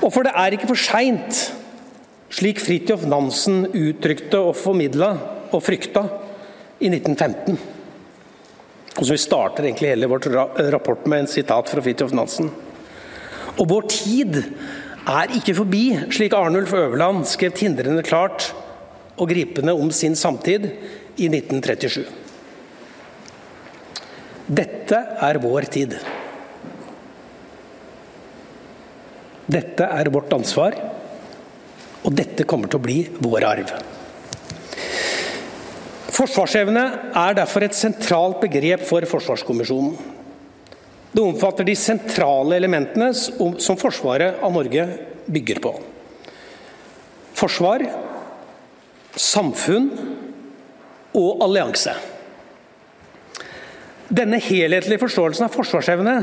Og 0.00 0.08
for 0.12 0.26
det 0.26 0.34
er 0.36 0.56
ikke 0.56 0.70
for 0.70 0.80
seint, 0.80 1.42
slik 2.30 2.60
Fridtjof 2.62 3.04
Nansen 3.08 3.64
uttrykte 3.68 4.40
og 4.40 4.56
formidla 4.58 5.12
og 5.50 5.62
frykta 5.64 6.04
i 6.80 6.90
1915. 6.92 7.58
Og 8.98 9.06
så 9.06 9.12
Vi 9.12 9.22
starter 9.22 9.64
egentlig 9.64 9.92
hele 9.92 10.08
vårt 10.10 10.26
rapport 10.26 11.06
med 11.06 11.24
en 11.24 11.30
sitat 11.30 11.68
fra 11.68 11.82
Fridtjof 11.82 12.12
Nansen. 12.12 12.50
Og 13.58 13.68
vår 13.68 13.88
tid 13.92 14.42
er 15.08 15.36
ikke 15.36 15.54
forbi, 15.56 15.84
slik 16.12 16.34
Arnulf 16.36 16.72
Øverland 16.76 17.24
skrev 17.28 17.54
tindrende 17.56 18.02
klart 18.04 18.50
og 19.16 19.28
gripende 19.28 19.72
om 19.72 19.90
sin 19.92 20.16
samtid 20.16 20.66
i 21.16 21.28
1937. 21.28 22.04
Dette 24.50 24.98
er 25.22 25.38
vår 25.38 25.68
tid. 25.70 25.94
Dette 29.50 29.86
er 29.86 30.10
vårt 30.12 30.32
ansvar, 30.34 30.76
og 32.04 32.14
dette 32.16 32.46
kommer 32.48 32.70
til 32.70 32.80
å 32.80 32.84
bli 32.84 32.98
vår 33.22 33.46
arv. 33.46 33.72
Forsvarsevne 36.10 36.84
er 37.16 37.36
derfor 37.38 37.64
et 37.64 37.76
sentralt 37.76 38.40
begrep 38.42 38.82
for 38.88 39.06
Forsvarskommisjonen. 39.08 39.94
Det 41.10 41.22
omfatter 41.22 41.66
de 41.66 41.74
sentrale 41.78 42.58
elementene 42.60 43.10
som 43.14 43.78
forsvaret 43.78 44.38
av 44.44 44.54
Norge 44.54 44.86
bygger 45.30 45.58
på. 45.62 45.72
Forsvar, 47.40 47.82
samfunn 49.18 49.90
og 51.18 51.42
allianse. 51.42 51.96
Denne 54.10 54.40
helhetlige 54.42 55.02
forståelsen 55.02 55.46
av 55.46 55.54
forsvarsevne 55.54 56.14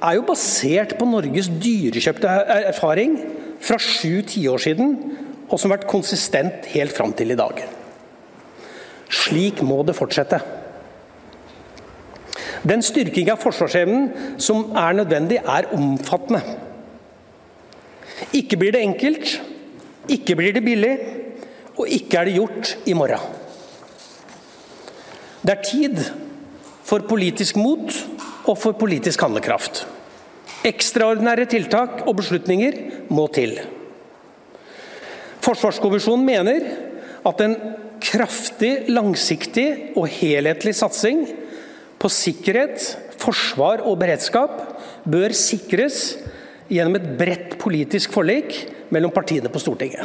er 0.00 0.16
jo 0.16 0.24
basert 0.28 0.94
på 0.96 1.08
Norges 1.08 1.50
dyrekjøpte 1.60 2.36
erfaring 2.70 3.18
fra 3.60 3.76
sju 3.80 4.22
tiår 4.28 4.62
siden, 4.64 4.94
og 5.50 5.58
som 5.58 5.68
har 5.68 5.78
vært 5.78 5.90
konsistent 5.90 6.68
helt 6.72 6.96
fram 6.96 7.12
til 7.16 7.34
i 7.34 7.38
dag. 7.40 7.60
Slik 9.10 9.60
må 9.66 9.82
det 9.84 9.96
fortsette. 9.98 10.38
Den 12.66 12.82
styrking 12.84 13.30
av 13.32 13.40
forsvarsevnen 13.40 14.36
som 14.42 14.74
er 14.76 14.98
nødvendig, 14.98 15.40
er 15.40 15.70
omfattende. 15.76 16.42
Ikke 18.36 18.58
blir 18.60 18.74
det 18.76 18.82
enkelt, 18.84 19.38
ikke 20.12 20.36
blir 20.36 20.52
det 20.56 20.64
billig, 20.64 20.92
og 21.80 21.88
ikke 21.88 22.20
er 22.20 22.28
det 22.28 22.36
gjort 22.36 22.74
i 22.84 22.96
morgen. 22.96 23.38
Det 25.40 25.54
er 25.54 25.64
tid 25.64 26.02
for 26.84 27.06
politisk 27.08 27.56
mot 27.56 27.94
og 28.44 28.56
for 28.60 28.76
politisk 28.76 29.22
handlekraft. 29.24 29.86
Ekstraordinære 30.68 31.46
tiltak 31.48 32.02
og 32.04 32.18
beslutninger 32.18 32.76
må 33.08 33.24
til. 33.32 33.54
Forsvarskommisjonen 35.40 36.26
mener 36.26 36.66
at 37.24 37.40
en 37.40 37.56
kraftig, 38.04 38.90
langsiktig 38.92 39.96
og 39.96 40.08
helhetlig 40.12 40.74
satsing 40.76 41.24
på 42.00 42.08
sikkerhet, 42.08 42.80
forsvar 43.20 43.84
og 43.84 43.98
beredskap 44.00 44.56
bør 45.04 45.34
sikres 45.36 46.16
gjennom 46.70 46.96
et 46.96 47.08
bredt 47.18 47.56
politisk 47.60 48.14
forlik 48.14 48.54
mellom 48.94 49.12
partiene 49.12 49.50
på 49.52 49.60
Stortinget. 49.60 50.04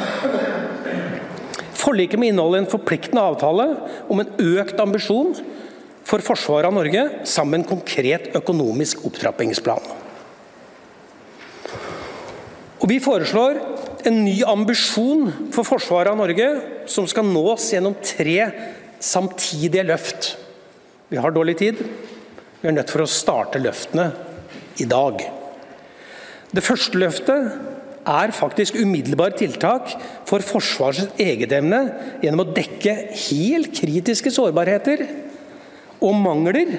Forliket 1.76 2.18
må 2.18 2.28
inneholde 2.28 2.64
en 2.64 2.70
forpliktende 2.70 3.22
avtale 3.22 3.68
om 4.10 4.20
en 4.20 4.32
økt 4.42 4.80
ambisjon 4.82 5.36
for 6.06 6.22
forsvaret 6.22 6.68
av 6.68 6.74
Norge 6.74 7.04
sammen 7.26 7.56
med 7.56 7.62
en 7.62 7.70
konkret 7.76 8.28
økonomisk 8.38 9.06
opptrappingsplan. 9.06 9.92
Og 12.76 12.90
Vi 12.90 12.98
foreslår 13.02 13.58
en 14.06 14.18
ny 14.22 14.40
ambisjon 14.46 15.30
for 15.54 15.66
forsvaret 15.66 16.12
av 16.12 16.18
Norge, 16.20 16.48
som 16.86 17.06
skal 17.10 17.26
nås 17.26 17.72
gjennom 17.72 17.96
tre 17.98 18.50
samtidige 19.02 19.86
løft. 19.88 20.34
Vi 21.08 21.18
har 21.22 21.30
dårlig 21.30 21.58
tid. 21.60 21.80
Vi 22.60 22.68
er 22.68 22.74
nødt 22.74 22.90
for 22.90 23.04
å 23.04 23.10
starte 23.10 23.60
løftene 23.62 24.08
i 24.82 24.86
dag. 24.90 25.20
Det 26.50 26.64
første 26.64 26.98
løftet 26.98 27.52
er 28.06 28.34
faktisk 28.34 28.78
umiddelbare 28.78 29.36
tiltak 29.38 29.92
for 30.26 30.42
Forsvarets 30.46 31.14
egenevne 31.22 31.80
gjennom 32.22 32.42
å 32.42 32.54
dekke 32.54 32.94
helt 33.28 33.70
kritiske 33.74 34.32
sårbarheter 34.34 35.04
og 36.02 36.18
mangler 36.18 36.74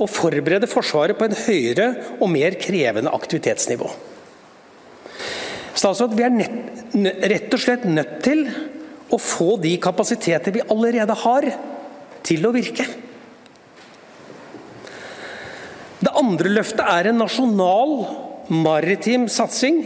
og 0.00 0.08
forberede 0.08 0.68
Forsvaret 0.70 1.18
på 1.18 1.28
en 1.28 1.36
høyere 1.44 1.88
og 2.18 2.32
mer 2.32 2.56
krevende 2.60 3.12
aktivitetsnivå. 3.12 3.90
Statsråd, 5.72 6.16
Vi 6.16 6.24
er 6.24 6.32
nett, 6.32 6.58
rett 7.32 7.52
og 7.52 7.60
slett 7.60 7.84
nødt 7.84 8.18
til 8.24 8.46
å 9.12 9.20
få 9.20 9.56
de 9.60 9.76
kapasiteter 9.80 10.52
vi 10.56 10.64
allerede 10.72 11.16
har, 11.24 11.48
til 12.22 12.44
å 12.46 12.52
virke. 12.54 12.84
Det 16.02 16.11
andre 16.22 16.52
løftet 16.56 16.84
er 16.86 17.10
en 17.10 17.20
nasjonal 17.22 17.96
maritim 18.52 19.28
satsing 19.30 19.82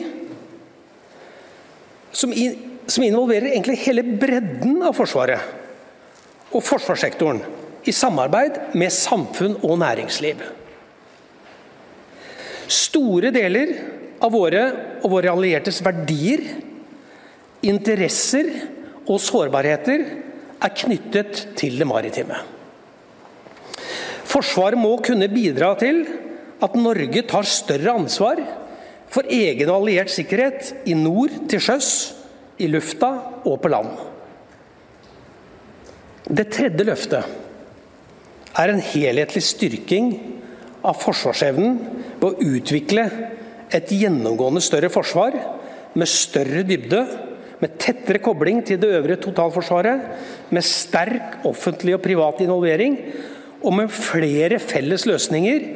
som, 2.17 2.33
i, 2.33 2.49
som 2.89 3.05
involverer 3.05 3.53
egentlig 3.53 3.81
hele 3.85 4.05
bredden 4.21 4.81
av 4.87 4.97
Forsvaret 4.97 6.55
og 6.55 6.63
forsvarssektoren 6.65 7.43
i 7.87 7.95
samarbeid 7.95 8.77
med 8.79 8.95
samfunn 8.95 9.59
og 9.67 9.77
næringsliv. 9.83 10.41
Store 12.67 13.31
deler 13.35 13.75
av 14.25 14.33
våre 14.35 14.63
og 15.05 15.13
våre 15.13 15.31
alliertes 15.31 15.83
verdier, 15.85 16.43
interesser 17.67 18.49
og 19.07 19.21
sårbarheter 19.23 20.07
er 20.57 20.77
knyttet 20.81 21.43
til 21.59 21.77
det 21.79 21.87
maritime. 21.87 22.41
Forsvaret 24.27 24.81
må 24.81 24.97
kunne 25.05 25.29
bidra 25.31 25.75
til 25.79 26.03
at 26.63 26.77
Norge 26.79 27.23
tar 27.29 27.49
større 27.49 27.97
ansvar 27.99 28.41
for 29.13 29.29
egen 29.31 29.71
og 29.71 29.83
alliert 29.83 30.13
sikkerhet 30.13 30.73
i 30.89 30.97
nord, 30.99 31.35
til 31.51 31.63
sjøs, 31.63 31.91
i 32.59 32.69
lufta 32.71 33.11
og 33.45 33.59
på 33.63 33.71
land. 33.71 33.91
Det 36.27 36.49
tredje 36.51 36.87
løftet 36.89 38.57
er 38.57 38.73
en 38.73 38.83
helhetlig 38.83 39.45
styrking 39.45 40.11
av 40.87 40.97
forsvarsevnen 40.99 41.77
ved 42.19 42.27
å 42.27 42.51
utvikle 42.57 43.05
et 43.75 43.93
gjennomgående 43.93 44.63
større 44.65 44.91
forsvar 44.93 45.37
med 45.97 46.11
større 46.11 46.65
dybde, 46.67 47.03
med 47.57 47.79
tettere 47.81 48.21
kobling 48.21 48.61
til 48.67 48.81
det 48.81 48.91
øvrige 48.99 49.23
totalforsvaret, 49.25 50.03
med 50.53 50.65
sterk 50.65 51.47
offentlig 51.49 51.97
og 51.97 52.03
privat 52.05 52.43
involvering 52.45 52.99
og 53.63 53.73
med 53.79 53.93
flere 53.93 54.59
felles 54.61 55.07
løsninger 55.09 55.71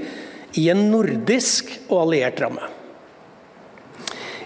i 0.59 0.69
en 0.73 0.87
nordisk 0.91 1.73
og 1.89 2.07
alliert 2.07 2.41
ramme. 2.43 2.69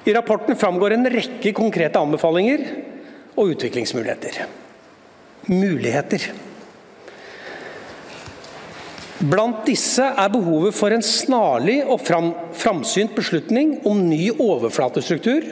I 0.05 0.13
rapporten 0.13 0.57
framgår 0.57 0.97
en 0.97 1.09
rekke 1.09 1.55
konkrete 1.57 2.01
anbefalinger 2.01 2.65
og 3.41 3.55
utviklingsmuligheter. 3.55 4.43
Muligheter. 5.49 6.27
Blant 9.25 9.63
disse 9.65 10.05
er 10.05 10.33
behovet 10.33 10.77
for 10.77 10.93
en 10.93 11.05
snarlig 11.05 11.79
og 11.87 12.03
fram, 12.05 12.33
framsynt 12.53 13.15
beslutning 13.17 13.79
om 13.89 14.03
ny 14.11 14.27
overflatestruktur, 14.35 15.47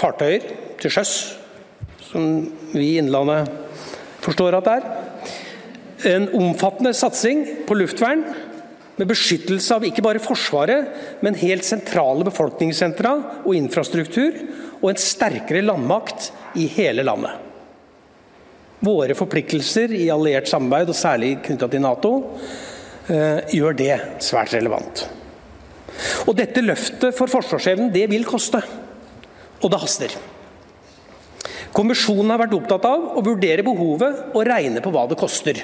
fartøyer 0.00 0.46
til 0.80 0.94
sjøs, 0.94 1.12
som 2.06 2.46
vi 2.72 2.94
i 2.94 2.96
Innlandet 3.02 3.50
forstår 4.24 4.56
at 4.56 4.68
det 4.68 4.76
er. 4.78 4.88
En 6.16 6.28
omfattende 6.38 6.94
satsing 6.96 7.44
på 7.68 7.76
luftvern 7.76 8.24
med 8.96 9.10
beskyttelse 9.10 9.76
av 9.76 9.84
ikke 9.84 10.04
bare 10.04 10.22
Forsvaret, 10.22 10.92
men 11.24 11.36
helt 11.40 11.66
sentrale 11.66 12.24
befolkningssentra 12.26 13.12
og 13.44 13.52
infrastruktur, 13.56 14.38
og 14.80 14.90
en 14.92 15.00
sterkere 15.00 15.64
landmakt 15.64 16.30
i 16.56 16.66
hele 16.72 17.04
landet. 17.06 17.42
Våre 18.86 19.16
forpliktelser 19.16 19.92
i 19.96 20.06
alliert 20.12 20.48
samarbeid, 20.50 20.92
og 20.92 20.98
særlig 20.98 21.36
knytta 21.44 21.68
til 21.72 21.84
Nato, 21.84 22.12
eh, 23.08 23.40
gjør 23.56 23.76
det 23.76 23.94
svært 24.20 24.52
relevant. 24.56 25.06
Og 26.28 26.36
Dette 26.36 26.60
løftet 26.60 27.16
for 27.16 27.30
forsvarsevnen 27.30 27.92
det 27.92 28.08
vil 28.10 28.24
koste, 28.28 28.60
og 29.62 29.70
det 29.72 29.80
haster. 29.80 30.16
Kommisjonen 31.76 32.30
har 32.32 32.40
vært 32.44 32.54
opptatt 32.56 32.84
av 32.88 33.16
å 33.16 33.24
vurdere 33.24 33.64
behovet 33.64 34.32
og 34.32 34.46
regne 34.48 34.80
på 34.80 34.92
hva 34.92 35.06
det 35.08 35.18
koster. 35.20 35.60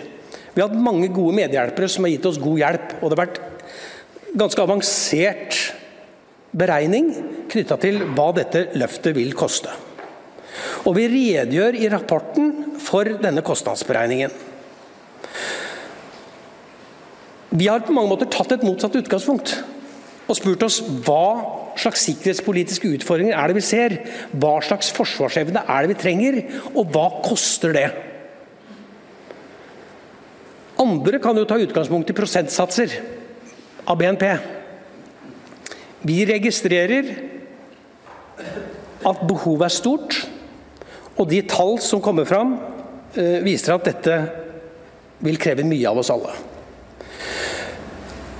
Vi 0.52 0.60
har 0.60 0.68
hatt 0.68 0.84
mange 0.84 1.08
gode 1.12 1.36
medhjelpere 1.36 1.88
som 1.88 2.04
har 2.04 2.12
gitt 2.12 2.26
oss 2.28 2.40
god 2.40 2.60
hjelp. 2.60 2.96
Og 3.00 3.08
det 3.08 3.16
har 3.16 3.24
vært 3.24 3.40
ganske 4.36 4.64
avansert 4.64 5.60
beregning 6.52 7.08
knytta 7.52 7.78
til 7.80 8.02
hva 8.12 8.28
dette 8.36 8.66
løftet 8.76 9.16
vil 9.16 9.32
koste. 9.36 9.72
Og 10.84 10.96
vi 10.98 11.08
redegjør 11.08 11.78
i 11.78 11.88
rapporten 11.92 12.78
for 12.82 13.08
denne 13.22 13.44
kostnadsberegningen. 13.46 14.32
Vi 17.52 17.68
har 17.68 17.84
på 17.84 17.92
mange 17.92 18.12
måter 18.12 18.28
tatt 18.32 18.54
et 18.54 18.64
motsatt 18.64 18.96
utgangspunkt 18.96 19.58
og 20.30 20.38
spurt 20.38 20.62
oss 20.64 20.78
hva 21.04 21.24
slags 21.80 22.04
sikkerhetspolitiske 22.06 22.88
utfordringer 22.96 23.36
er 23.36 23.50
det 23.50 23.58
vi 23.58 23.64
ser? 23.64 23.96
Hva 24.32 24.54
slags 24.64 24.92
forsvarsevne 24.96 25.64
er 25.64 25.84
det 25.84 25.92
vi 25.92 26.00
trenger, 26.00 26.38
og 26.72 26.92
hva 26.92 27.08
koster 27.24 27.74
det? 27.76 27.88
Andre 30.82 31.20
kan 31.22 31.36
jo 31.38 31.46
ta 31.46 31.60
utgangspunkt 31.60 32.10
i 32.10 32.16
prosentsatser 32.16 32.94
av 33.86 33.98
BNP. 34.00 34.26
Vi 36.02 36.22
registrerer 36.26 37.10
at 39.06 39.26
behovet 39.28 39.68
er 39.68 39.74
stort, 39.74 40.16
og 41.14 41.28
de 41.30 41.42
tall 41.46 41.76
som 41.82 42.02
kommer 42.02 42.26
fram, 42.26 42.56
eh, 43.14 43.38
viser 43.44 43.74
at 43.74 43.84
dette 43.84 44.16
vil 45.20 45.38
kreve 45.38 45.64
mye 45.64 45.86
av 45.88 45.98
oss 45.98 46.10
alle. 46.10 46.32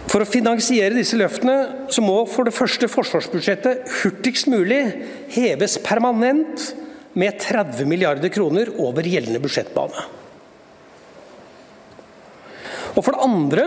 For 0.09 0.21
å 0.21 0.29
finansiere 0.29 0.95
disse 0.95 1.17
løftene 1.17 1.89
så 1.89 2.03
må 2.05 2.29
for 2.29 2.45
det 2.45 2.53
første 2.53 2.89
forsvarsbudsjettet 2.91 3.87
hurtigst 4.03 4.51
mulig 4.53 4.83
heves 5.33 5.79
permanent 5.79 6.75
med 7.15 7.39
30 7.41 7.87
milliarder 7.89 8.29
kroner 8.33 8.69
over 8.79 9.03
gjeldende 9.03 9.41
budsjettbane. 9.41 10.22
Og 12.93 13.05
For 13.05 13.15
det 13.15 13.25
andre 13.25 13.67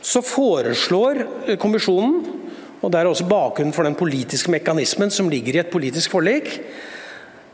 så 0.00 0.22
foreslår 0.24 1.22
kommisjonen, 1.60 2.22
og 2.80 2.88
det 2.92 3.00
er 3.00 3.10
også 3.10 3.28
bakgrunnen 3.28 3.74
for 3.76 3.84
den 3.84 3.98
politiske 3.98 4.50
mekanismen 4.52 5.12
som 5.12 5.28
ligger 5.30 5.58
i 5.58 5.60
et 5.62 5.72
politisk 5.72 6.14
forlik, 6.14 6.48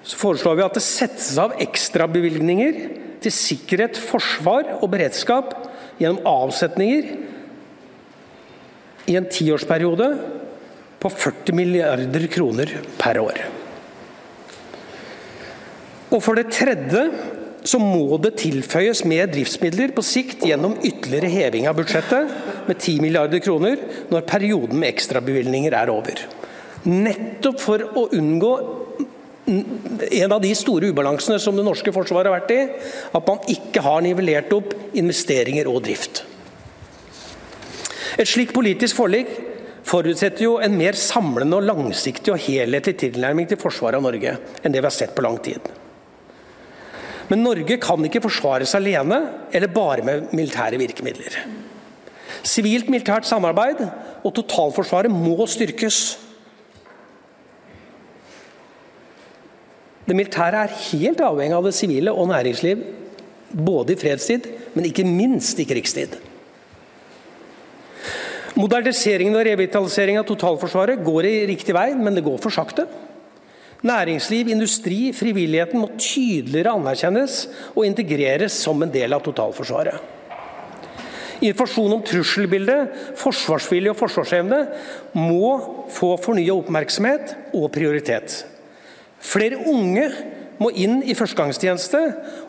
så 0.07 0.19
foreslår 0.21 0.55
vi 0.55 0.65
at 0.69 0.77
det 0.79 0.85
settes 0.87 1.35
av 1.43 1.57
ekstrabevilgninger 1.59 2.79
til 3.25 3.35
sikkerhet, 3.35 3.99
forsvar 3.99 4.77
og 4.79 4.93
beredskap 4.93 5.51
gjennom 5.99 6.23
avsetninger 6.31 7.09
i 9.11 9.17
en 9.19 9.27
tiårsperiode 9.31 10.09
på 11.03 11.11
40 11.11 11.59
milliarder 11.59 12.27
kroner 12.31 12.77
per 13.01 13.19
år. 13.23 13.43
Og 16.15 16.23
for 16.23 16.39
det 16.39 16.53
tredje 16.55 17.03
så 17.67 17.81
må 17.83 18.19
det 18.23 18.37
tilføyes 18.41 19.03
mer 19.09 19.29
driftsmidler 19.31 19.95
på 19.97 20.05
sikt 20.07 20.45
gjennom 20.47 20.77
ytterligere 20.87 21.31
heving 21.33 21.67
av 21.67 21.77
budsjettet 21.79 22.31
med 22.69 22.79
10 22.79 23.03
milliarder 23.03 23.43
kroner 23.43 23.81
når 24.13 24.27
perioden 24.29 24.79
med 24.81 24.93
ekstrabevilgninger 24.93 25.75
er 25.75 25.91
over. 25.93 26.23
Nettopp 26.87 27.63
for 27.63 27.83
å 27.99 28.07
unngå 28.15 28.53
en 29.47 30.33
av 30.35 30.41
de 30.43 30.53
store 30.59 30.91
ubalansene 30.91 31.39
som 31.43 31.59
det 31.59 31.65
norske 31.67 31.93
forsvaret 31.95 32.31
har 32.31 32.41
vært 32.41 32.55
i, 32.55 32.63
at 33.15 33.29
man 33.29 33.43
ikke 33.51 33.83
har 33.85 34.03
nivellert 34.03 34.51
opp 34.57 34.75
investeringer 34.99 35.71
og 35.71 35.85
drift. 35.87 36.25
Et 38.17 38.27
slikt 38.27 38.55
politisk 38.57 38.97
forlik 38.99 39.31
forutsetter 39.87 40.47
jo 40.47 40.57
en 40.63 40.75
mer 40.79 40.99
samlende 40.99 41.61
og 41.61 41.67
langsiktig 41.69 42.33
og 42.35 42.43
helhetlig 42.43 42.97
tilnærming 43.05 43.51
til 43.51 43.61
forsvaret 43.61 44.01
av 44.01 44.07
Norge 44.07 44.39
enn 44.63 44.75
det 44.75 44.81
vi 44.81 44.89
har 44.89 44.95
sett 44.95 45.15
på 45.15 45.27
lang 45.27 45.39
tid. 45.43 45.63
Men 47.31 47.43
Norge 47.43 47.79
kan 47.83 48.05
ikke 48.07 48.23
forsvares 48.23 48.75
alene 48.79 49.19
eller 49.55 49.73
bare 49.73 50.05
med 50.07 50.35
militære 50.37 50.79
virkemidler. 50.79 51.41
Sivilt-militært 52.47 53.27
samarbeid 53.27 53.83
og 54.23 54.35
totalforsvaret 54.37 55.11
må 55.11 55.47
styrkes. 55.51 55.99
Det 60.07 60.15
militære 60.15 60.63
er 60.69 60.79
helt 60.93 61.23
avhengig 61.27 61.57
av 61.57 61.67
det 61.67 61.75
sivile 61.75 62.15
og 62.15 62.31
næringsliv, 62.31 62.85
både 63.51 63.95
i 63.95 63.99
fredstid, 63.99 64.47
men 64.75 64.87
ikke 64.87 65.07
minst 65.07 65.59
i 65.59 65.67
krigstid. 65.67 66.15
Moderniseringen 68.57 69.35
og 69.37 69.45
revitaliseringen 69.45 70.23
av 70.23 70.29
totalforsvaret 70.31 71.03
går 71.05 71.27
i 71.29 71.35
riktig 71.51 71.75
vei, 71.77 71.91
men 71.99 72.15
det 72.17 72.25
går 72.25 72.39
for 72.41 72.55
sakte. 72.55 72.87
Næringsliv, 73.85 74.49
industri, 74.49 75.13
frivilligheten 75.13 75.81
må 75.83 75.91
tydeligere 76.01 76.73
anerkjennes 76.79 77.43
og 77.75 77.85
integreres 77.87 78.57
som 78.65 78.81
en 78.83 78.93
del 78.93 79.13
av 79.13 79.25
totalforsvaret. 79.27 80.15
Informasjon 81.45 81.93
om 81.99 82.05
trusselbildet, 82.07 82.95
forsvarsvilje 83.21 83.93
og 83.93 83.99
forsvarsevne 84.01 84.63
må 85.19 85.51
få 85.93 86.15
fornya 86.25 86.57
oppmerksomhet 86.57 87.35
og 87.53 87.69
prioritet. 87.75 88.39
Flere 89.21 89.61
unge 89.69 90.09
må 90.57 90.71
inn 90.73 91.03
i 91.05 91.13
førstegangstjeneste, 91.17 92.01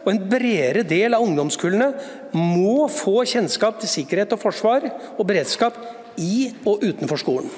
og 0.05 0.11
en 0.13 0.23
bredere 0.31 0.85
del 0.87 1.17
av 1.17 1.25
ungdomskullene 1.27 1.91
må 2.31 2.87
få 2.91 3.25
kjennskap 3.27 3.81
til 3.81 3.91
sikkerhet 3.91 4.35
og 4.37 4.45
forsvar 4.45 4.87
og 5.17 5.25
beredskap 5.27 5.79
i 6.15 6.53
og 6.63 6.85
utenfor 6.87 7.19
skolen. 7.19 7.51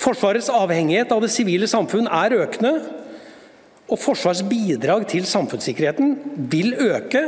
Forsvarets 0.00 0.50
avhengighet 0.52 1.12
av 1.12 1.22
det 1.24 1.32
sivile 1.32 1.68
samfunn 1.70 2.08
er 2.12 2.36
økende, 2.36 2.74
og 3.86 4.00
Forsvarets 4.02 4.44
bidrag 4.46 5.06
til 5.10 5.26
samfunnssikkerheten 5.28 6.16
vil 6.50 6.74
øke 6.74 7.22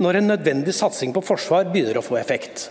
når 0.00 0.18
en 0.18 0.30
nødvendig 0.32 0.74
satsing 0.74 1.12
på 1.14 1.22
forsvar 1.24 1.68
begynner 1.70 2.00
å 2.00 2.04
få 2.04 2.16
effekt. 2.20 2.70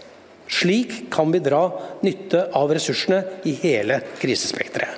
Slik 0.50 1.12
kan 1.14 1.30
vi 1.32 1.42
dra 1.46 1.62
nytte 2.02 2.48
av 2.58 2.72
ressursene 2.74 3.22
i 3.46 3.54
hele 3.62 4.00
krisespekteret. 4.20 4.98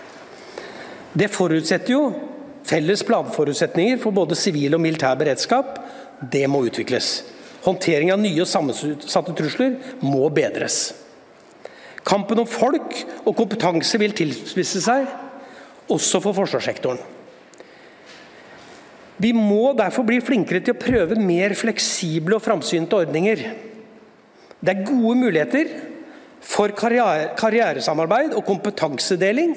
Det 1.11 1.27
forutsetter 1.27 1.91
jo 1.91 2.05
felles 2.67 3.03
planforutsetninger 3.03 3.99
for 3.99 4.15
både 4.15 4.37
sivil 4.39 4.77
og 4.77 4.83
militær 4.83 5.17
beredskap. 5.19 5.75
Det 6.21 6.45
må 6.47 6.63
utvikles. 6.69 7.11
Håndtering 7.65 8.13
av 8.13 8.21
nye 8.23 8.45
og 8.45 8.49
sammensatte 8.49 9.35
trusler 9.37 9.75
må 9.99 10.29
bedres. 10.33 10.93
Kampen 12.07 12.41
om 12.41 12.49
folk 12.49 12.95
og 13.25 13.35
kompetanse 13.37 13.99
vil 14.01 14.15
tilspisse 14.17 14.81
seg, 14.83 15.09
også 15.91 16.21
for 16.23 16.37
forsvarssektoren. 16.37 17.01
Vi 19.21 19.33
må 19.37 19.75
derfor 19.77 20.05
bli 20.07 20.17
flinkere 20.23 20.63
til 20.65 20.73
å 20.73 20.81
prøve 20.81 21.19
mer 21.19 21.53
fleksible 21.57 22.39
og 22.39 22.45
framsynte 22.45 23.03
ordninger. 23.03 23.43
Det 24.61 24.73
er 24.73 24.87
gode 24.87 25.17
muligheter 25.19 25.69
for 26.41 26.73
karriere, 26.73 27.35
karrieresamarbeid 27.37 28.33
og 28.33 28.47
kompetansedeling 28.47 29.53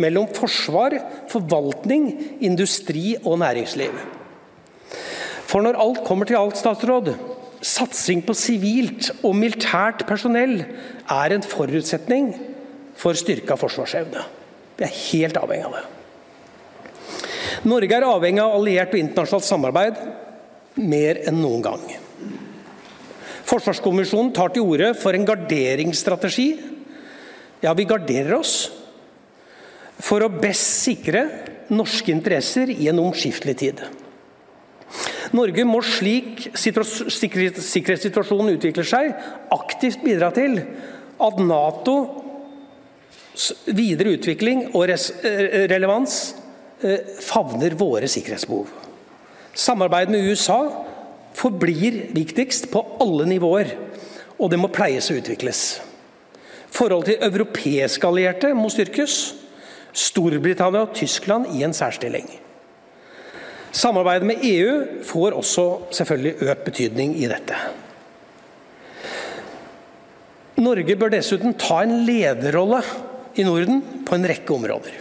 mellom 0.00 0.28
forsvar, 0.36 0.98
forvaltning, 1.32 2.10
industri 2.44 3.14
og 3.22 3.40
næringsliv. 3.40 3.96
For 5.46 5.64
når 5.64 5.80
alt 5.80 6.02
kommer 6.04 6.28
til 6.28 6.36
alt, 6.36 6.58
statsråd, 6.60 7.14
satsing 7.64 8.22
på 8.26 8.34
sivilt 8.36 9.10
og 9.22 9.36
militært 9.38 10.04
personell 10.08 10.58
er 10.62 11.34
en 11.34 11.44
forutsetning 11.46 12.32
for 12.96 13.16
styrka 13.18 13.56
forsvarsevne. 13.60 14.24
Vi 14.76 14.84
er 14.84 14.96
helt 15.10 15.38
avhengig 15.40 15.68
av 15.68 15.76
det. 15.76 15.84
Norge 17.66 17.96
er 17.96 18.06
avhengig 18.06 18.42
av 18.42 18.56
alliert 18.58 18.92
og 18.94 19.00
internasjonalt 19.00 19.46
samarbeid 19.46 20.00
mer 20.76 21.22
enn 21.26 21.40
noen 21.40 21.64
gang. 21.64 21.84
Forsvarskommisjonen 23.46 24.32
tar 24.34 24.52
til 24.52 24.66
orde 24.66 24.90
for 24.98 25.16
en 25.16 25.26
garderingsstrategi. 25.26 26.48
Ja, 27.62 27.72
vi 27.78 27.86
garderer 27.88 28.34
oss 28.36 28.56
for 30.02 30.24
å 30.24 30.32
best 30.32 30.82
sikre 30.82 31.24
norske 31.72 32.12
interesser 32.12 32.70
i 32.70 32.90
en 32.90 33.00
omskiftelig 33.02 33.56
tid. 33.62 33.80
Norge 35.34 35.64
må 35.66 35.80
slik 35.84 36.46
sikkerhetssituasjonen 36.56 38.54
utvikler 38.56 38.86
seg, 38.86 39.12
aktivt 39.54 40.04
bidra 40.04 40.30
til 40.34 40.60
at 41.22 41.40
Natos 41.42 42.22
videre 43.66 44.14
utvikling 44.16 44.68
og 44.72 44.86
relevans 45.72 46.34
eh, 46.80 47.00
favner 47.20 47.76
våre 47.76 48.08
sikkerhetsbehov. 48.08 48.66
Samarbeid 49.56 50.12
med 50.12 50.24
USA 50.30 50.60
forblir 51.36 52.06
viktigst 52.16 52.70
på 52.72 52.84
alle 53.02 53.26
nivåer, 53.28 53.74
og 54.36 54.50
det 54.52 54.60
må 54.60 54.68
pleies 54.72 55.10
og 55.10 55.20
utvikles. 55.20 55.66
Forholdet 56.72 57.14
til 57.14 57.28
europeiske 57.28 58.08
allierte 58.08 58.54
må 58.56 58.68
styrkes. 58.72 59.34
Storbritannia 59.96 60.84
og 60.84 60.92
Tyskland 60.96 61.54
i 61.56 61.62
en 61.64 61.72
særstilling. 61.76 62.28
Samarbeidet 63.76 64.24
med 64.24 64.44
EU 64.46 64.76
får 65.04 65.34
også 65.36 65.66
selvfølgelig 65.98 66.48
økt 66.48 66.64
betydning 66.64 67.16
i 67.20 67.28
dette. 67.28 67.58
Norge 70.56 70.96
bør 70.96 71.12
dessuten 71.12 71.52
ta 71.60 71.82
en 71.84 71.98
lederrolle 72.06 72.80
i 73.36 73.44
Norden 73.44 73.82
på 74.06 74.16
en 74.16 74.24
rekke 74.24 74.54
områder. 74.54 74.94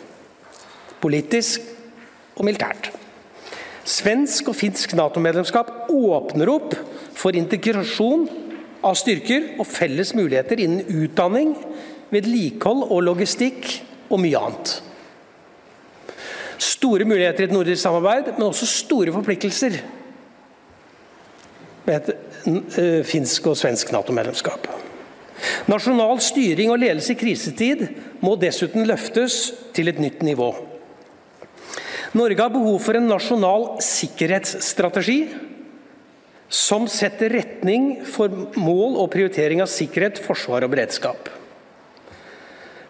Politisk 0.99 1.63
og 2.35 2.43
militært. 2.47 2.89
Svensk 3.85 4.49
og 4.51 4.57
finsk 4.59 4.95
Nato-medlemskap 4.97 5.87
åpner 5.93 6.51
opp 6.51 6.75
for 7.15 7.37
integrasjon 7.37 8.25
av 8.85 8.97
styrker 8.99 9.53
og 9.55 9.69
felles 9.69 10.11
muligheter 10.17 10.59
innen 10.65 10.83
utdanning, 11.05 11.53
vedlikehold 12.11 12.89
og 12.89 13.05
logistikk 13.07 13.69
og 14.09 14.19
mye 14.25 14.41
annet. 14.41 14.75
Store 16.61 17.07
muligheter 17.07 17.45
i 17.45 17.49
et 17.49 17.53
nordisk 17.55 17.81
samarbeid, 17.81 18.33
men 18.37 18.47
også 18.47 18.67
store 18.69 19.13
forpliktelser 19.15 19.79
med 21.85 21.95
et 21.99 22.11
eh, 22.81 23.01
finsk 23.05 23.51
og 23.51 23.57
svensk 23.59 23.91
Nato-medlemskap. 23.93 24.69
Nasjonal 25.69 26.21
styring 26.23 26.71
og 26.71 26.79
ledelse 26.81 27.13
i 27.13 27.19
krisetid 27.19 27.83
må 28.23 28.35
dessuten 28.39 28.87
løftes 28.87 29.51
til 29.75 29.91
et 29.91 29.99
nytt 30.01 30.23
nivå. 30.25 30.53
Norge 32.15 32.39
har 32.39 32.53
behov 32.53 32.79
for 32.79 32.95
en 32.95 33.09
nasjonal 33.11 33.67
sikkerhetsstrategi 33.83 35.19
som 36.47 36.85
setter 36.87 37.33
retning 37.33 38.05
for 38.07 38.31
mål 38.55 38.95
og 39.01 39.09
prioritering 39.11 39.63
av 39.63 39.71
sikkerhet, 39.71 40.21
forsvar 40.23 40.63
og 40.63 40.71
beredskap. 40.71 41.27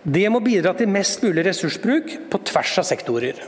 Det 0.05 0.27
må 0.29 0.43
bidra 0.45 0.75
til 0.77 0.91
mest 0.91 1.23
mulig 1.25 1.47
ressursbruk 1.47 2.11
på 2.29 2.41
tvers 2.45 2.75
av 2.83 2.85
sektorer. 2.85 3.39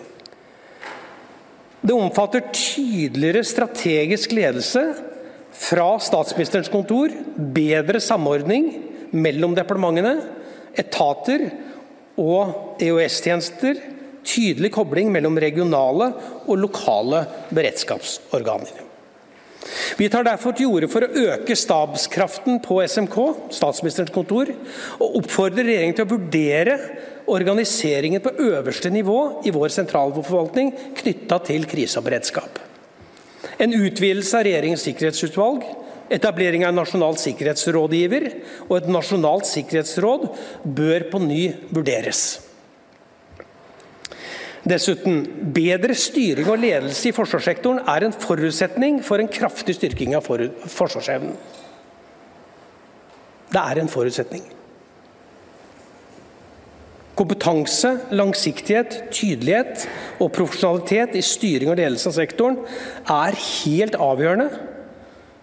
Det 1.88 1.96
omfatter 1.96 2.44
tydeligere 2.52 3.46
strategisk 3.48 4.34
ledelse 4.36 4.82
fra 5.58 5.94
statsministerens 6.04 6.72
kontor, 6.72 7.14
bedre 7.56 8.02
samordning 8.04 8.68
mellom 9.16 9.56
departementene, 9.56 10.18
etater 10.78 11.46
og 12.20 12.82
EOS-tjenester, 12.84 13.80
tydelig 14.28 14.74
kobling 14.76 15.14
mellom 15.14 15.40
regionale 15.40 16.12
og 16.44 16.60
lokale 16.66 17.24
beredskapsorganer. 17.56 18.84
Vi 19.98 20.08
tar 20.12 20.26
derfor 20.28 20.56
til 20.56 20.70
orde 20.70 20.90
for 20.92 21.04
å 21.06 21.24
øke 21.32 21.56
stabskraften 21.58 22.60
på 22.64 22.82
SMK, 22.84 23.16
statsministerens 23.56 24.14
kontor, 24.16 24.52
og 25.00 25.22
oppfordrer 25.22 25.68
regjeringen 25.68 25.98
til 25.98 26.08
å 26.08 26.14
vurdere 26.18 26.76
organiseringen 27.28 28.24
på 28.24 28.34
øverste 28.40 28.92
nivå 28.94 29.20
i 29.46 29.54
vår 29.54 29.74
sentralforvaltning 29.76 30.72
knytta 31.02 31.42
til 31.48 31.68
krise 31.70 32.00
og 32.00 32.08
beredskap. 32.08 32.60
En 33.60 33.74
utvidelse 33.74 34.38
av 34.38 34.46
regjeringens 34.48 34.86
sikkerhetsutvalg, 34.88 35.64
etablering 36.14 36.64
av 36.64 36.72
en 36.72 36.82
nasjonal 36.82 37.18
sikkerhetsrådgiver 37.20 38.28
og 38.68 38.76
et 38.78 38.92
nasjonalt 38.92 39.48
sikkerhetsråd 39.50 40.28
bør 40.78 41.08
på 41.12 41.22
ny 41.24 41.42
vurderes. 41.74 42.26
Dessuten, 44.68 45.22
bedre 45.56 45.96
styring 45.96 46.50
og 46.52 46.60
ledelse 46.60 47.10
i 47.10 47.16
forsvarssektoren 47.16 47.86
er 47.88 48.04
en 48.04 48.16
forutsetning 48.16 49.00
for 49.06 49.22
en 49.22 49.32
kraftig 49.32 49.78
styrking 49.78 50.16
av 50.18 50.28
forsvarsevnen. 50.28 51.38
Det 53.48 53.64
er 53.64 53.80
en 53.80 53.92
forutsetning. 53.92 54.44
Kompetanse, 57.18 57.96
langsiktighet, 58.14 59.00
tydelighet 59.10 59.88
og 60.22 60.32
profesjonalitet 60.36 61.16
i 61.18 61.24
styring 61.26 61.72
og 61.74 61.80
ledelse 61.80 62.12
av 62.12 62.18
sektoren 62.20 62.60
er 63.10 63.38
helt 63.42 63.98
avgjørende 63.98 64.52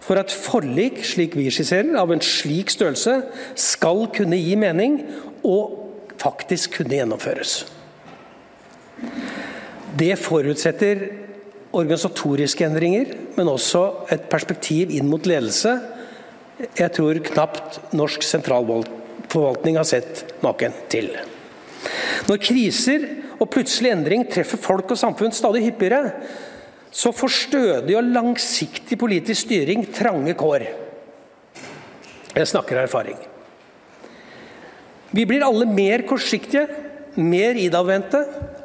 for 0.05 0.21
at 0.21 0.31
forlik, 0.31 1.01
slik 1.07 1.33
vi 1.37 1.49
skisserer, 1.49 1.95
av 1.97 2.13
en 2.13 2.21
slik 2.23 2.69
størrelse 2.71 3.17
skal 3.57 4.05
kunne 4.13 4.37
gi 4.37 4.53
mening 4.59 4.99
og 5.45 5.81
faktisk 6.21 6.77
kunne 6.79 6.99
gjennomføres. 6.99 7.57
Det 9.97 10.13
forutsetter 10.21 11.07
organisatoriske 11.75 12.65
endringer, 12.67 13.11
men 13.35 13.51
også 13.51 13.83
et 14.13 14.29
perspektiv 14.31 14.93
inn 14.95 15.09
mot 15.11 15.25
ledelse. 15.27 15.73
Jeg 16.77 16.93
tror 16.95 17.19
knapt 17.31 17.81
norsk 17.97 18.23
sentralforvaltning 18.23 19.79
har 19.81 19.87
sett 19.89 20.23
maken 20.45 20.75
til. 20.91 21.11
Når 22.29 22.41
kriser 22.41 23.05
og 23.39 23.49
plutselig 23.53 23.91
endring 23.93 24.25
treffer 24.31 24.61
folk 24.61 24.93
og 24.93 24.99
samfunn 24.99 25.35
stadig 25.35 25.65
hyppigere, 25.67 26.13
så 26.95 27.11
får 27.11 27.33
stødig 27.35 27.97
og 27.99 28.11
langsiktig 28.15 28.97
politisk 28.99 29.49
styring 29.49 29.83
trange 29.93 30.33
kår. 30.39 30.67
Jeg 32.35 32.51
snakker 32.51 32.79
av 32.79 32.87
erfaring. 32.87 33.17
Vi 35.15 35.23
blir 35.27 35.43
alle 35.45 35.67
mer 35.67 36.03
kortsiktige, 36.07 36.65
mer 37.15 37.55
idavvendte 37.59 38.21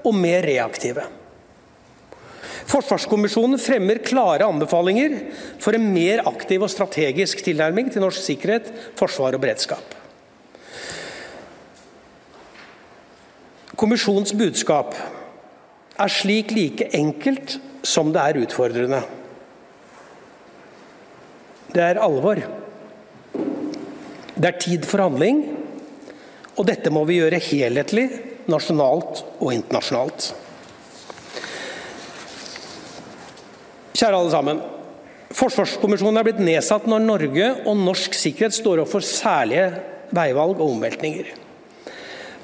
og 0.06 0.14
mer 0.16 0.42
reaktive. 0.46 1.04
Forsvarskommisjonen 2.70 3.58
fremmer 3.58 3.98
klare 4.06 4.46
anbefalinger 4.46 5.16
for 5.62 5.74
en 5.74 5.88
mer 5.90 6.22
aktiv 6.30 6.62
og 6.62 6.70
strategisk 6.70 7.42
tilnærming 7.46 7.90
til 7.90 8.04
norsk 8.04 8.22
sikkerhet, 8.22 8.70
forsvar 8.98 9.34
og 9.34 9.42
beredskap. 9.42 9.99
Kommisjonens 13.80 14.34
budskap 14.36 14.92
er 16.00 16.12
slik 16.12 16.52
like 16.52 16.90
enkelt 16.96 17.56
som 17.86 18.10
det 18.12 18.20
er 18.20 18.38
utfordrende. 18.42 19.00
Det 21.72 21.80
er 21.86 22.02
alvor. 22.04 22.42
Det 24.36 24.48
er 24.50 24.60
tid 24.60 24.84
for 24.88 25.00
handling, 25.06 25.40
og 26.58 26.68
dette 26.68 26.92
må 26.92 27.06
vi 27.08 27.22
gjøre 27.22 27.40
helhetlig, 27.40 28.06
nasjonalt 28.52 29.24
og 29.38 29.52
internasjonalt. 29.56 30.30
Kjære 33.96 34.16
alle 34.16 34.32
sammen. 34.32 34.64
Forsvarskommisjonen 35.36 36.20
er 36.20 36.26
blitt 36.26 36.40
nedsatt 36.44 36.88
når 36.90 37.06
Norge 37.06 37.52
og 37.64 37.80
norsk 37.80 38.16
sikkerhet 38.16 38.60
står 38.60 38.82
overfor 38.82 39.04
særlige 39.04 39.70
veivalg 40.12 40.58
og 40.58 40.74
omveltninger. 40.74 41.30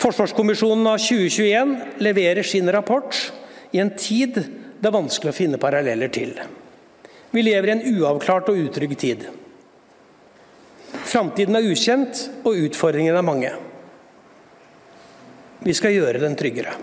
Forsvarskommisjonen 0.07 0.87
av 0.87 1.01
2021 1.03 1.99
leverer 1.99 2.43
sin 2.47 2.71
rapport 2.71 3.33
i 3.75 3.81
en 3.83 3.91
tid 3.91 4.37
det 4.39 4.87
er 4.87 4.95
vanskelig 4.95 5.33
å 5.33 5.35
finne 5.35 5.59
paralleller 5.59 6.13
til. 6.15 6.37
Vi 7.35 7.43
lever 7.43 7.73
i 7.73 7.73
en 7.75 7.83
uavklart 7.97 8.53
og 8.53 8.61
utrygg 8.69 8.95
tid. 9.01 9.25
Framtiden 11.11 11.59
er 11.59 11.67
ukjent, 11.67 12.21
og 12.47 12.61
utfordringene 12.69 13.19
er 13.19 13.27
mange. 13.27 13.51
Vi 15.67 15.75
skal 15.75 15.97
gjøre 15.97 16.23
den 16.23 16.39
tryggere. 16.39 16.77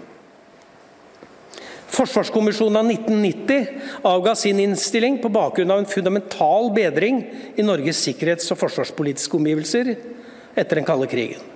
Forsvarskommisjonen 1.95 2.81
av 2.81 2.91
1990 2.91 4.03
avga 4.11 4.35
sin 4.35 4.59
innstilling 4.65 5.21
på 5.23 5.31
bakgrunn 5.31 5.71
av 5.71 5.85
en 5.85 5.87
fundamental 5.87 6.73
bedring 6.75 7.23
i 7.55 7.63
Norges 7.63 8.03
sikkerhets- 8.03 8.51
og 8.51 8.59
forsvarspolitiske 8.65 9.39
omgivelser 9.39 9.95
etter 9.95 10.75
den 10.75 10.91
kalde 10.91 11.07
krigen. 11.07 11.52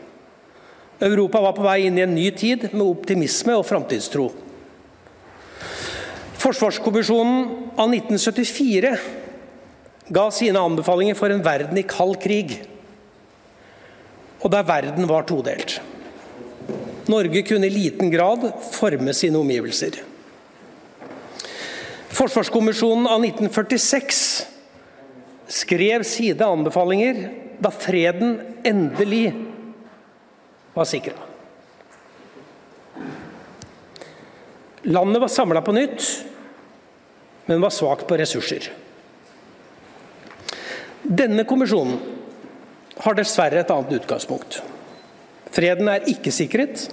Europa 0.99 1.41
var 1.41 1.53
på 1.53 1.65
vei 1.65 1.83
inn 1.86 1.97
i 1.99 2.05
en 2.05 2.15
ny 2.15 2.31
tid 2.33 2.69
med 2.71 2.86
optimisme 2.86 3.53
og 3.60 3.65
framtidstro. 3.69 4.31
Forsvarskommisjonen 6.41 7.43
av 7.77 7.93
1974 7.93 8.95
ga 10.07 10.25
sine 10.31 10.62
anbefalinger 10.63 11.17
for 11.19 11.33
en 11.33 11.43
verden 11.45 11.77
i 11.77 11.86
kald 11.86 12.17
krig, 12.23 12.57
og 14.41 14.51
der 14.53 14.65
verden 14.65 15.10
var 15.10 15.25
todelt. 15.29 15.79
Norge 17.07 17.41
kunne 17.47 17.69
i 17.69 17.73
liten 17.73 18.12
grad 18.12 18.49
forme 18.73 19.13
sine 19.15 19.39
omgivelser. 19.39 20.01
Forsvarskommisjonen 22.17 23.05
av 23.05 23.21
1946 23.21 24.23
skrev 25.47 26.03
sine 26.07 26.47
anbefalinger 26.47 27.21
da 27.62 27.71
freden 27.73 28.39
endelig 28.67 29.31
var 30.78 30.86
sikra. 30.86 31.13
Landet 34.88 35.22
var 35.22 35.28
samla 35.28 35.62
på 35.62 35.74
nytt, 35.74 36.26
men 37.46 37.62
var 37.62 37.74
svakt 37.74 38.08
på 38.08 38.18
ressurser. 38.18 38.70
Denne 41.02 41.48
kommisjonen 41.50 41.98
har 42.98 43.18
dessverre 43.18 43.63
et 43.63 43.74
annet 43.74 43.98
utgangspunkt. 43.98 44.60
Freden 45.54 45.90
er 45.90 46.06
ikke 46.12 46.34
sikret. 46.36 46.86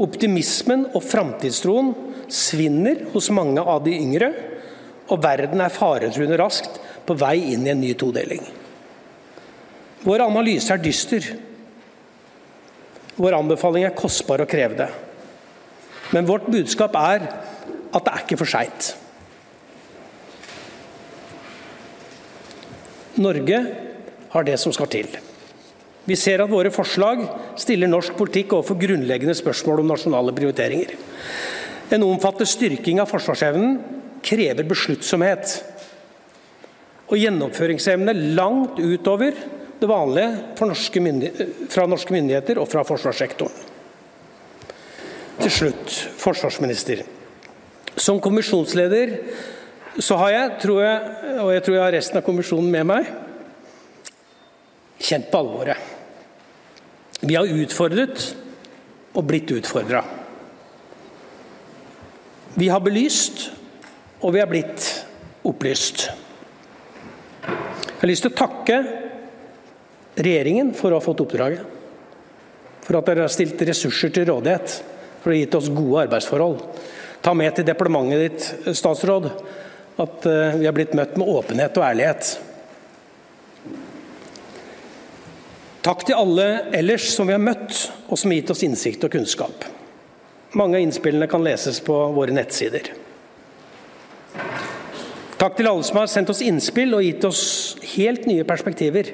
Optimismen 0.00 0.86
og 0.94 1.04
framtidstroen 1.04 1.92
svinner 2.30 3.04
hos 3.12 3.28
mange 3.34 3.60
av 3.60 3.84
de 3.84 3.98
yngre, 3.98 4.32
og 5.10 5.20
verden 5.20 5.60
er 5.60 5.74
faretruende 5.74 6.38
raskt 6.40 6.80
på 7.04 7.18
vei 7.20 7.36
inn 7.52 7.66
i 7.66 7.74
en 7.74 7.82
ny 7.82 7.92
todeling. 7.98 8.42
Vår 10.06 10.24
analyse 10.24 10.72
er 10.72 10.80
dyster. 10.80 11.26
Vår 13.18 13.36
anbefaling 13.36 13.86
er 13.86 13.96
kostbar 13.96 14.42
og 14.44 14.50
krevende. 14.50 14.88
Men 16.14 16.28
vårt 16.28 16.48
budskap 16.50 16.94
er 16.98 17.26
at 17.90 18.04
det 18.06 18.12
er 18.12 18.24
ikke 18.24 18.38
for 18.40 18.50
seint. 18.50 18.92
Norge 23.20 23.58
har 24.30 24.46
det 24.46 24.56
som 24.62 24.72
skal 24.72 24.88
til. 24.90 25.10
Vi 26.06 26.16
ser 26.16 26.42
at 26.42 26.50
våre 26.50 26.72
forslag 26.72 27.22
stiller 27.60 27.90
norsk 27.90 28.16
politikk 28.18 28.54
overfor 28.56 28.78
grunnleggende 28.80 29.36
spørsmål 29.36 29.82
om 29.82 29.90
nasjonale 29.92 30.34
prioriteringer. 30.34 30.94
En 31.90 32.06
omfattende 32.06 32.48
styrking 32.48 33.02
av 33.02 33.10
forsvarsevnen 33.10 33.80
krever 34.24 34.66
besluttsomhet 34.68 35.58
og 37.10 37.18
gjennomføringsevne 37.18 38.14
langt 38.38 38.78
utover 38.78 39.36
det 39.80 39.88
vanlige 39.88 40.56
norske 40.60 41.02
fra 41.72 41.86
norske 41.88 42.12
myndigheter 42.12 42.60
og 42.60 42.68
fra 42.68 42.84
forsvarssektoren. 42.84 43.68
Til 45.40 45.52
slutt, 45.52 45.94
forsvarsminister. 46.20 47.02
Som 47.96 48.20
kommisjonsleder 48.20 49.16
så 49.98 50.18
har 50.20 50.34
jeg, 50.34 50.50
tror 50.62 50.82
jeg, 50.84 51.00
og 51.40 51.52
jeg 51.54 51.64
tror 51.64 51.74
jeg 51.76 51.84
har 51.84 51.96
resten 51.96 52.20
av 52.20 52.26
kommisjonen 52.26 52.70
med 52.72 52.86
meg, 52.92 53.08
kjent 55.00 55.30
på 55.32 55.40
alvoret. 55.40 55.80
Vi 57.20 57.36
har 57.36 57.48
utfordret 57.48 58.30
og 59.16 59.26
blitt 59.28 59.50
utfordra. 59.52 60.04
Vi 62.54 62.68
har 62.68 62.82
belyst, 62.84 63.48
og 64.20 64.34
vi 64.34 64.42
har 64.42 64.48
blitt 64.50 64.86
opplyst. 65.48 66.10
Jeg 67.40 68.00
har 68.00 68.10
lyst 68.10 68.24
til 68.26 68.32
å 68.32 68.40
takke 68.40 68.80
regjeringen 70.24 70.72
for 70.76 70.92
å 70.92 70.98
ha 71.00 71.04
fått 71.04 71.22
oppdraget. 71.24 71.64
For 72.84 72.98
at 72.98 73.10
dere 73.10 73.26
har 73.26 73.32
stilt 73.32 73.60
ressurser 73.68 74.12
til 74.14 74.28
rådighet. 74.30 74.76
For 75.20 75.30
å 75.30 75.34
ha 75.34 75.40
gitt 75.40 75.56
oss 75.58 75.72
gode 75.72 76.06
arbeidsforhold. 76.06 76.62
Ta 77.20 77.34
med 77.36 77.52
til 77.56 77.66
departementet 77.68 78.22
ditt, 78.24 78.76
statsråd, 78.78 79.28
at 80.00 80.28
eh, 80.28 80.56
vi 80.56 80.64
har 80.64 80.76
blitt 80.76 80.94
møtt 80.96 81.18
med 81.20 81.28
åpenhet 81.28 81.76
og 81.76 81.84
ærlighet. 81.84 82.30
Takk 85.84 86.06
til 86.08 86.16
alle 86.16 86.46
ellers 86.76 87.10
som 87.12 87.28
vi 87.28 87.36
har 87.36 87.40
møtt, 87.44 87.76
og 88.08 88.18
som 88.20 88.32
har 88.32 88.40
gitt 88.40 88.52
oss 88.52 88.64
innsikt 88.64 89.04
og 89.04 89.12
kunnskap. 89.12 89.68
Mange 90.56 90.80
av 90.80 90.84
innspillene 90.84 91.28
kan 91.30 91.44
leses 91.44 91.78
på 91.84 91.94
våre 92.16 92.34
nettsider. 92.34 92.90
Takk 95.40 95.56
til 95.56 95.68
alle 95.70 95.84
som 95.86 96.00
har 96.00 96.08
sendt 96.10 96.32
oss 96.32 96.42
innspill 96.44 96.96
og 96.96 97.04
gitt 97.04 97.24
oss 97.24 97.42
helt 97.94 98.26
nye 98.28 98.44
perspektiver. 98.48 99.12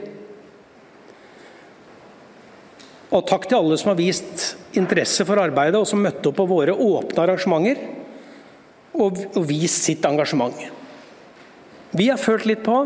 Og 3.16 3.24
takk 3.24 3.46
til 3.48 3.56
alle 3.56 3.78
som 3.80 3.94
har 3.94 3.98
vist 3.98 4.50
interesse 4.76 5.24
for 5.24 5.40
arbeidet, 5.40 5.78
og 5.80 5.88
som 5.88 6.02
møtte 6.04 6.28
opp 6.28 6.36
på 6.36 6.48
våre 6.50 6.74
åpne 6.74 7.22
arrangementer 7.22 7.80
og, 8.96 9.20
vist 9.48 9.86
sitt 9.88 10.04
engasjement. 10.08 10.56
Vi 11.96 12.08
har 12.10 12.20
følt 12.20 12.46
litt 12.48 12.64
på 12.64 12.76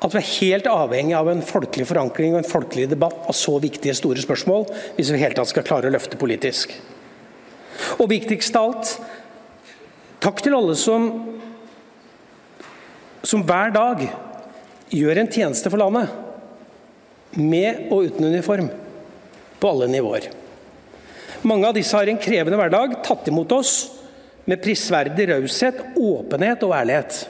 at 0.00 0.14
vi 0.14 0.20
er 0.20 0.30
helt 0.30 0.68
avhengig 0.70 1.14
av 1.18 1.28
en 1.28 1.42
folkelig 1.44 1.86
forankring 1.90 2.32
og 2.32 2.40
en 2.40 2.48
folkelig 2.48 2.86
debatt 2.88 3.26
av 3.28 3.36
så 3.36 3.58
viktige, 3.60 3.94
store 3.98 4.22
spørsmål 4.22 4.64
hvis 4.96 5.10
vi 5.12 5.18
i 5.18 5.22
hele 5.22 5.36
tatt 5.36 5.50
skal 5.50 5.66
klare 5.66 5.90
å 5.90 5.92
løfte 5.92 6.18
politisk. 6.20 6.72
Og 8.00 8.08
viktigst 8.10 8.56
av 8.56 8.70
alt, 8.70 8.94
takk 10.24 10.40
til 10.44 10.56
alle 10.56 10.76
som, 10.78 11.10
som 13.22 13.44
hver 13.46 13.74
dag 13.76 14.06
gjør 14.90 15.20
en 15.20 15.30
tjeneste 15.30 15.70
for 15.70 15.82
landet. 15.82 16.08
Med 17.36 17.86
og 17.92 18.08
uten 18.08 18.26
uniform. 18.32 18.70
På 19.60 19.70
alle 19.74 19.90
nivåer. 19.90 20.30
Mange 21.42 21.68
av 21.68 21.76
disse 21.76 21.96
har 21.96 22.08
en 22.08 22.20
krevende 22.20 22.58
hverdag 22.60 22.98
tatt 23.04 23.28
imot 23.28 23.52
oss 23.56 23.74
med 24.48 24.60
prisverdig 24.62 25.28
raushet, 25.30 25.78
åpenhet 25.96 26.64
og 26.66 26.74
ærlighet. 26.76 27.20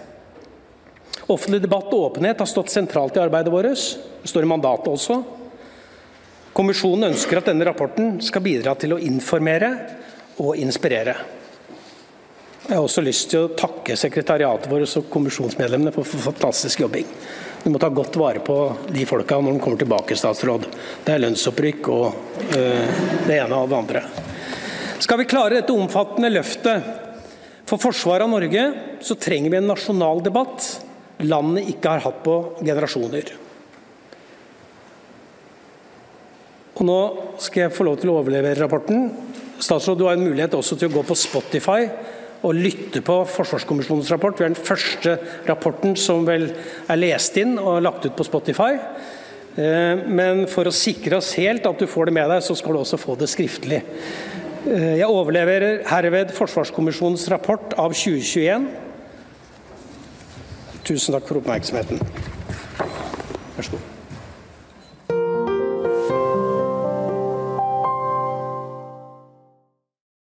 Offentlig 1.30 1.60
debatt 1.62 1.90
og 1.94 2.08
åpenhet 2.08 2.40
har 2.42 2.48
stått 2.48 2.72
sentralt 2.72 3.18
i 3.18 3.22
arbeidet 3.22 3.52
vårt. 3.52 3.70
Det 4.22 4.30
står 4.30 4.46
i 4.46 4.50
mandatet 4.50 4.90
også. 4.90 5.20
Kommisjonen 6.56 7.12
ønsker 7.12 7.38
at 7.38 7.50
denne 7.50 7.66
rapporten 7.68 8.16
skal 8.24 8.42
bidra 8.42 8.74
til 8.78 8.96
å 8.96 9.02
informere 9.02 9.70
og 10.42 10.58
inspirere. 10.58 11.14
Jeg 12.66 12.76
har 12.76 12.82
også 12.82 13.02
lyst 13.02 13.30
til 13.30 13.46
å 13.46 13.52
takke 13.58 13.96
sekretariatet 13.98 14.70
vårt 14.70 14.96
og 14.98 15.06
kommisjonsmedlemmene 15.12 15.94
for 15.94 16.06
fantastisk 16.26 16.82
jobbing. 16.82 17.06
Du 17.60 17.68
må 17.68 17.80
ta 17.80 17.90
godt 17.92 18.16
vare 18.16 18.40
på 18.40 18.56
de 18.88 19.02
folka 19.08 19.36
når 19.36 19.56
de 19.56 19.60
kommer 19.60 19.80
tilbake, 19.80 20.16
statsråd. 20.16 20.64
Det 21.04 21.12
er 21.12 21.20
lønnsopprykk 21.20 21.90
og 21.92 22.06
øh, 22.56 23.00
det 23.26 23.36
ene 23.36 23.58
og 23.58 23.68
det 23.68 23.76
andre. 23.76 24.02
Skal 25.00 25.20
vi 25.20 25.28
klare 25.28 25.58
dette 25.58 25.74
omfattende 25.76 26.32
løftet 26.32 26.86
for 27.68 27.80
forsvaret 27.80 28.24
av 28.24 28.32
Norge, 28.32 28.64
så 29.04 29.16
trenger 29.20 29.52
vi 29.52 29.60
en 29.60 29.68
nasjonal 29.70 30.22
debatt 30.24 30.70
landet 31.20 31.68
ikke 31.74 31.92
har 31.92 32.04
hatt 32.06 32.22
på 32.24 32.36
generasjoner. 32.64 33.34
Og 36.80 36.86
Nå 36.88 37.00
skal 37.44 37.66
jeg 37.66 37.74
få 37.76 37.84
lov 37.84 38.00
til 38.00 38.08
å 38.12 38.16
overlevere 38.22 38.56
rapporten. 38.62 39.10
Statsråd, 39.60 39.98
Du 40.00 40.06
har 40.08 40.16
en 40.16 40.24
mulighet 40.24 40.56
også 40.56 40.78
til 40.80 40.88
å 40.88 40.94
gå 40.96 41.04
på 41.04 41.18
Spotify 41.18 41.90
og 42.40 42.56
lytte 42.56 43.02
på 43.04 43.20
Forsvarskommisjonens 43.28 44.10
rapport. 44.14 44.38
Vi 44.38 44.46
er 44.46 44.54
den 44.54 44.68
første 44.68 45.16
rapporten 45.48 45.96
som 45.98 46.24
vel 46.28 46.48
er 46.88 47.00
lest 47.00 47.36
inn 47.40 47.58
og 47.60 47.82
lagt 47.84 48.06
ut 48.06 48.16
på 48.16 48.26
Spotify. 48.26 48.72
Eh, 49.60 50.06
men 50.08 50.46
for 50.50 50.68
å 50.68 50.74
sikre 50.74 51.18
oss 51.18 51.34
helt 51.40 51.66
at 51.68 51.80
du 51.80 51.88
får 51.90 52.08
det 52.08 52.16
med 52.16 52.30
deg, 52.32 52.44
så 52.44 52.56
skal 52.56 52.76
du 52.76 52.82
også 52.82 53.00
få 53.00 53.18
det 53.20 53.28
skriftlig. 53.32 53.82
Eh, 54.64 54.96
jeg 55.02 55.08
overleverer 55.08 55.84
herved 55.90 56.34
Forsvarskommisjonens 56.36 57.28
rapport 57.32 57.76
av 57.76 57.96
2021. 57.96 58.68
Tusen 60.86 61.16
takk 61.16 61.28
for 61.28 61.42
oppmerksomheten. 61.42 62.00
Vær 63.56 63.66
så 63.66 63.76
god. 63.76 63.89